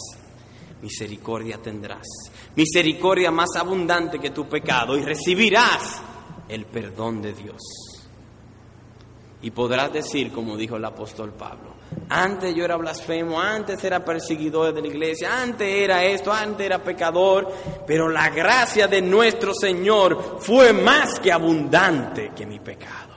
Misericordia 0.82 1.58
tendrás. 1.58 2.06
Misericordia 2.56 3.30
más 3.30 3.50
abundante 3.56 4.18
que 4.18 4.30
tu 4.30 4.48
pecado 4.48 4.96
y 4.96 5.02
recibirás 5.02 6.02
el 6.48 6.66
perdón 6.66 7.22
de 7.22 7.32
Dios. 7.32 7.60
Y 9.42 9.50
podrás 9.52 9.92
decir, 9.92 10.32
como 10.32 10.56
dijo 10.56 10.76
el 10.76 10.84
apóstol 10.84 11.32
Pablo, 11.32 11.74
antes 12.08 12.54
yo 12.54 12.64
era 12.64 12.76
blasfemo, 12.76 13.40
antes 13.40 13.82
era 13.84 14.04
perseguidor 14.04 14.74
de 14.74 14.82
la 14.82 14.88
iglesia, 14.88 15.42
antes 15.42 15.66
era 15.66 16.04
esto, 16.04 16.32
antes 16.32 16.66
era 16.66 16.82
pecador, 16.82 17.50
pero 17.86 18.08
la 18.08 18.28
gracia 18.30 18.86
de 18.86 19.00
nuestro 19.00 19.54
Señor 19.54 20.38
fue 20.40 20.72
más 20.72 21.18
que 21.20 21.32
abundante 21.32 22.32
que 22.36 22.44
mi 22.44 22.58
pecado. 22.58 23.09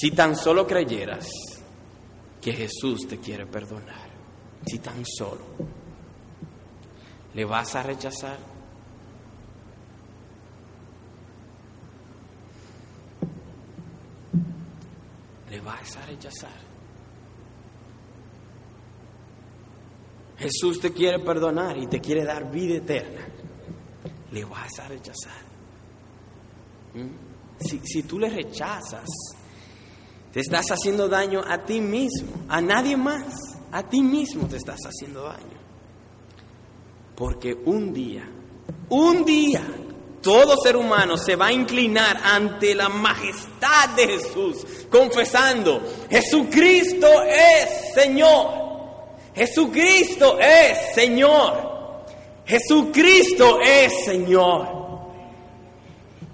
Si 0.00 0.12
tan 0.12 0.34
solo 0.34 0.66
creyeras 0.66 1.28
que 2.40 2.54
Jesús 2.54 3.06
te 3.06 3.18
quiere 3.18 3.44
perdonar, 3.44 4.08
si 4.66 4.78
tan 4.78 5.04
solo, 5.04 5.44
¿le 7.34 7.44
vas 7.44 7.74
a 7.76 7.82
rechazar? 7.82 8.38
¿Le 15.50 15.60
vas 15.60 15.96
a 15.98 16.06
rechazar? 16.06 16.60
Jesús 20.38 20.80
te 20.80 20.94
quiere 20.94 21.18
perdonar 21.18 21.76
y 21.76 21.88
te 21.88 22.00
quiere 22.00 22.24
dar 22.24 22.50
vida 22.50 22.76
eterna. 22.76 23.28
¿Le 24.32 24.46
vas 24.46 24.78
a 24.78 24.88
rechazar? 24.88 25.42
¿Mm? 26.94 27.66
Si, 27.66 27.80
si 27.80 28.02
tú 28.04 28.18
le 28.18 28.30
rechazas, 28.30 29.04
te 30.32 30.40
estás 30.40 30.66
haciendo 30.70 31.08
daño 31.08 31.42
a 31.46 31.64
ti 31.64 31.80
mismo, 31.80 32.44
a 32.48 32.60
nadie 32.60 32.96
más, 32.96 33.34
a 33.72 33.82
ti 33.82 34.02
mismo 34.02 34.46
te 34.46 34.56
estás 34.56 34.78
haciendo 34.84 35.22
daño. 35.22 35.58
Porque 37.16 37.54
un 37.64 37.92
día, 37.92 38.28
un 38.88 39.24
día, 39.24 39.62
todo 40.22 40.56
ser 40.62 40.76
humano 40.76 41.16
se 41.16 41.36
va 41.36 41.46
a 41.46 41.52
inclinar 41.52 42.18
ante 42.22 42.74
la 42.74 42.88
majestad 42.88 43.90
de 43.96 44.06
Jesús, 44.06 44.64
confesando, 44.90 45.82
Jesucristo 46.08 47.08
es 47.24 47.94
Señor. 47.94 48.60
Jesucristo 49.34 50.38
es 50.38 50.94
Señor. 50.94 52.04
Jesucristo 52.46 53.58
es 53.60 54.04
Señor. 54.04 54.80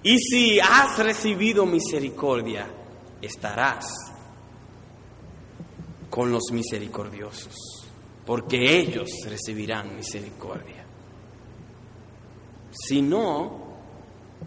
Y 0.02 0.18
si 0.18 0.60
has 0.60 0.98
recibido 0.98 1.66
misericordia, 1.66 2.68
estarás 3.20 3.86
con 6.10 6.30
los 6.30 6.44
misericordiosos, 6.52 7.54
porque 8.24 8.78
ellos 8.78 9.08
recibirán 9.28 9.96
misericordia. 9.96 10.84
Si 12.70 13.02
no, 13.02 13.64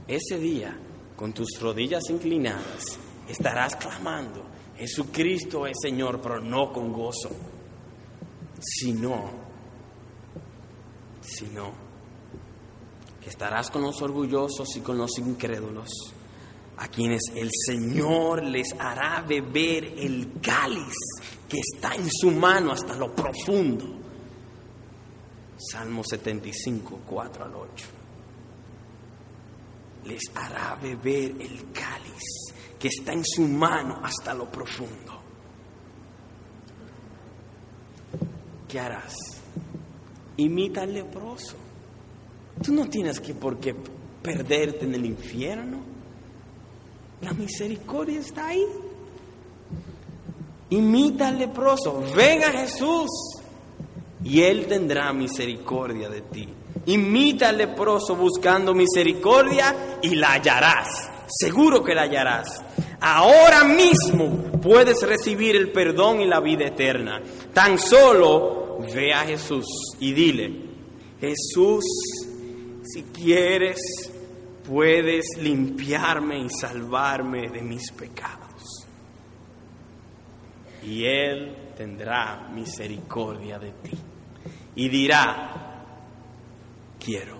ese 0.08 0.40
día, 0.40 0.78
con 1.16 1.34
tus 1.34 1.60
rodillas 1.60 2.04
inclinadas, 2.10 3.00
estarás 3.28 3.76
clamando, 3.76 4.44
Jesucristo 4.78 5.68
es 5.68 5.78
Señor, 5.82 6.22
pero 6.22 6.40
no 6.40 6.72
con 6.72 6.94
gozo. 6.94 7.30
Si 8.62 8.94
no, 8.94 9.30
si 11.22 11.46
no, 11.48 11.72
que 13.22 13.30
estarás 13.30 13.70
con 13.70 13.82
los 13.82 14.02
orgullosos 14.02 14.76
y 14.76 14.82
con 14.82 14.98
los 14.98 15.18
incrédulos 15.18 15.90
a 16.80 16.88
quienes 16.88 17.22
el 17.36 17.50
Señor 17.52 18.42
les 18.44 18.74
hará 18.80 19.22
beber 19.22 19.84
el 19.98 20.40
cáliz 20.42 20.96
que 21.48 21.60
está 21.60 21.94
en 21.96 22.10
su 22.10 22.32
mano 22.32 22.72
hasta 22.72 22.96
lo 22.96 23.14
profundo. 23.14 23.86
Salmo 25.58 26.04
75, 26.06 27.02
4 27.06 27.44
al 27.44 27.56
8. 27.56 27.86
Les 30.06 30.22
hará 30.34 30.76
beber 30.82 31.32
el 31.42 31.70
cáliz 31.74 32.24
que 32.80 32.88
está 32.88 33.12
en 33.12 33.26
su 33.26 33.42
mano 33.42 34.00
hasta 34.02 34.34
lo 34.34 34.50
profundo. 34.50 35.22
¿Qué 38.70 38.80
harás? 38.80 39.16
Imita 40.38 40.84
al 40.84 40.94
leproso. 40.94 41.58
Tú 42.64 42.74
no 42.74 42.88
tienes 42.88 43.20
que 43.20 43.34
por 43.34 43.60
qué 43.60 43.76
perderte 44.24 44.86
en 44.86 44.96
el 44.96 45.06
infierno. 45.06 45.99
La 47.22 47.34
misericordia 47.34 48.20
está 48.20 48.48
ahí. 48.48 48.66
Imita 50.72 51.30
al 51.30 51.40
leproso, 51.40 52.04
ven 52.16 52.44
a 52.44 52.52
Jesús 52.52 53.10
y 54.24 54.42
Él 54.42 54.68
tendrá 54.68 55.12
misericordia 55.14 56.10
de 56.10 56.22
ti. 56.22 56.48
Imita 56.86 57.50
al 57.50 57.58
leproso 57.58 58.16
buscando 58.16 58.74
misericordia 58.74 60.00
y 60.02 60.16
la 60.16 60.34
hallarás. 60.34 61.10
Seguro 61.28 61.84
que 61.84 61.96
la 61.96 62.04
hallarás. 62.04 62.62
Ahora 63.02 63.64
mismo 63.64 64.52
puedes 64.62 65.02
recibir 65.04 65.56
el 65.56 65.72
perdón 65.72 66.22
y 66.22 66.28
la 66.28 66.40
vida 66.40 66.68
eterna. 66.68 67.22
Tan 67.54 67.78
solo 67.78 68.80
ve 68.94 69.14
a 69.14 69.26
Jesús 69.26 69.66
y 70.00 70.14
dile, 70.14 70.70
Jesús, 71.20 71.84
si 72.84 73.04
quieres, 73.04 73.78
puedes 74.70 75.26
limpiarme 75.40 76.38
y 76.38 76.50
salvarme 76.50 77.50
de 77.50 77.62
mis 77.64 77.92
pecados. 77.92 78.86
Y 80.84 81.06
Él 81.06 81.72
tendrá 81.76 82.48
misericordia 82.54 83.58
de 83.58 83.72
ti 83.72 83.98
y 84.76 84.88
dirá, 84.90 85.84
quiero, 87.04 87.38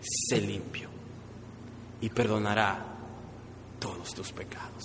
sé 0.00 0.40
limpio 0.40 0.88
y 2.00 2.08
perdonará 2.08 2.84
todos 3.78 4.12
tus 4.12 4.32
pecados. 4.32 4.82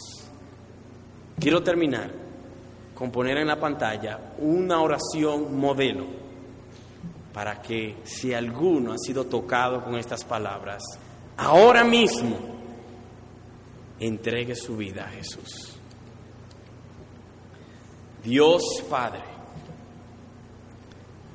Quiero 1.39 1.63
terminar 1.63 2.11
con 2.93 3.11
poner 3.11 3.37
en 3.37 3.47
la 3.47 3.59
pantalla 3.59 4.35
una 4.37 4.81
oración 4.81 5.59
modelo 5.59 6.05
para 7.33 7.59
que 7.59 7.97
si 8.03 8.35
alguno 8.35 8.93
ha 8.93 8.97
sido 8.99 9.25
tocado 9.25 9.83
con 9.83 9.95
estas 9.95 10.23
palabras, 10.23 10.83
ahora 11.37 11.83
mismo, 11.83 12.37
entregue 13.99 14.55
su 14.55 14.75
vida 14.77 15.05
a 15.05 15.09
Jesús. 15.09 15.77
Dios 18.23 18.63
Padre, 18.89 19.23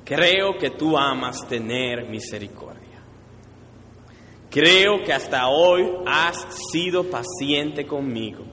creo 0.03 0.57
que 0.57 0.71
tú 0.71 0.97
amas 0.97 1.47
tener 1.47 2.09
misericordia. 2.09 2.79
Creo 4.49 5.03
que 5.05 5.13
hasta 5.13 5.47
hoy 5.47 5.87
has 6.07 6.47
sido 6.71 7.03
paciente 7.03 7.85
conmigo. 7.85 8.43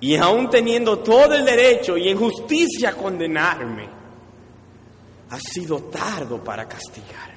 Y 0.00 0.14
aún 0.14 0.48
teniendo 0.48 1.00
todo 1.00 1.34
el 1.34 1.44
derecho 1.44 1.96
y 1.96 2.08
en 2.08 2.16
justicia 2.16 2.92
condenarme, 2.92 3.88
has 5.30 5.42
sido 5.42 5.82
tardo 5.84 6.42
para 6.42 6.68
castigarme. 6.68 7.27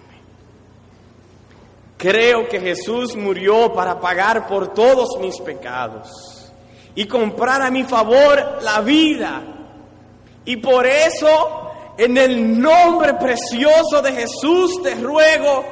Creo 2.01 2.49
que 2.49 2.59
Jesús 2.59 3.15
murió 3.15 3.71
para 3.73 3.99
pagar 3.99 4.47
por 4.47 4.73
todos 4.73 5.19
mis 5.21 5.39
pecados 5.39 6.51
y 6.95 7.05
comprar 7.05 7.61
a 7.61 7.69
mi 7.69 7.83
favor 7.83 8.57
la 8.63 8.81
vida. 8.81 9.43
Y 10.43 10.57
por 10.57 10.87
eso, 10.87 11.69
en 11.99 12.17
el 12.17 12.59
nombre 12.59 13.13
precioso 13.13 14.01
de 14.01 14.13
Jesús, 14.13 14.81
te 14.81 14.95
ruego, 14.95 15.63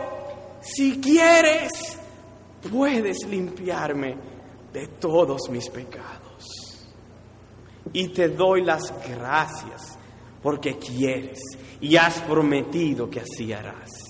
si 0.62 1.02
quieres, 1.02 1.98
puedes 2.72 3.26
limpiarme 3.28 4.16
de 4.72 4.86
todos 4.86 5.50
mis 5.50 5.68
pecados. 5.68 6.86
Y 7.92 8.10
te 8.10 8.30
doy 8.30 8.64
las 8.64 8.94
gracias 9.10 9.98
porque 10.44 10.78
quieres 10.78 11.40
y 11.82 11.96
has 11.96 12.20
prometido 12.22 13.10
que 13.10 13.22
así 13.22 13.52
harás. 13.52 14.09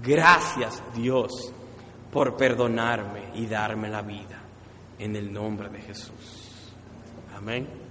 Gracias 0.00 0.82
Dios 0.94 1.52
por 2.12 2.36
perdonarme 2.36 3.30
y 3.34 3.46
darme 3.46 3.88
la 3.88 4.02
vida 4.02 4.40
en 4.98 5.16
el 5.16 5.32
nombre 5.32 5.68
de 5.68 5.80
Jesús. 5.80 6.72
Amén. 7.34 7.81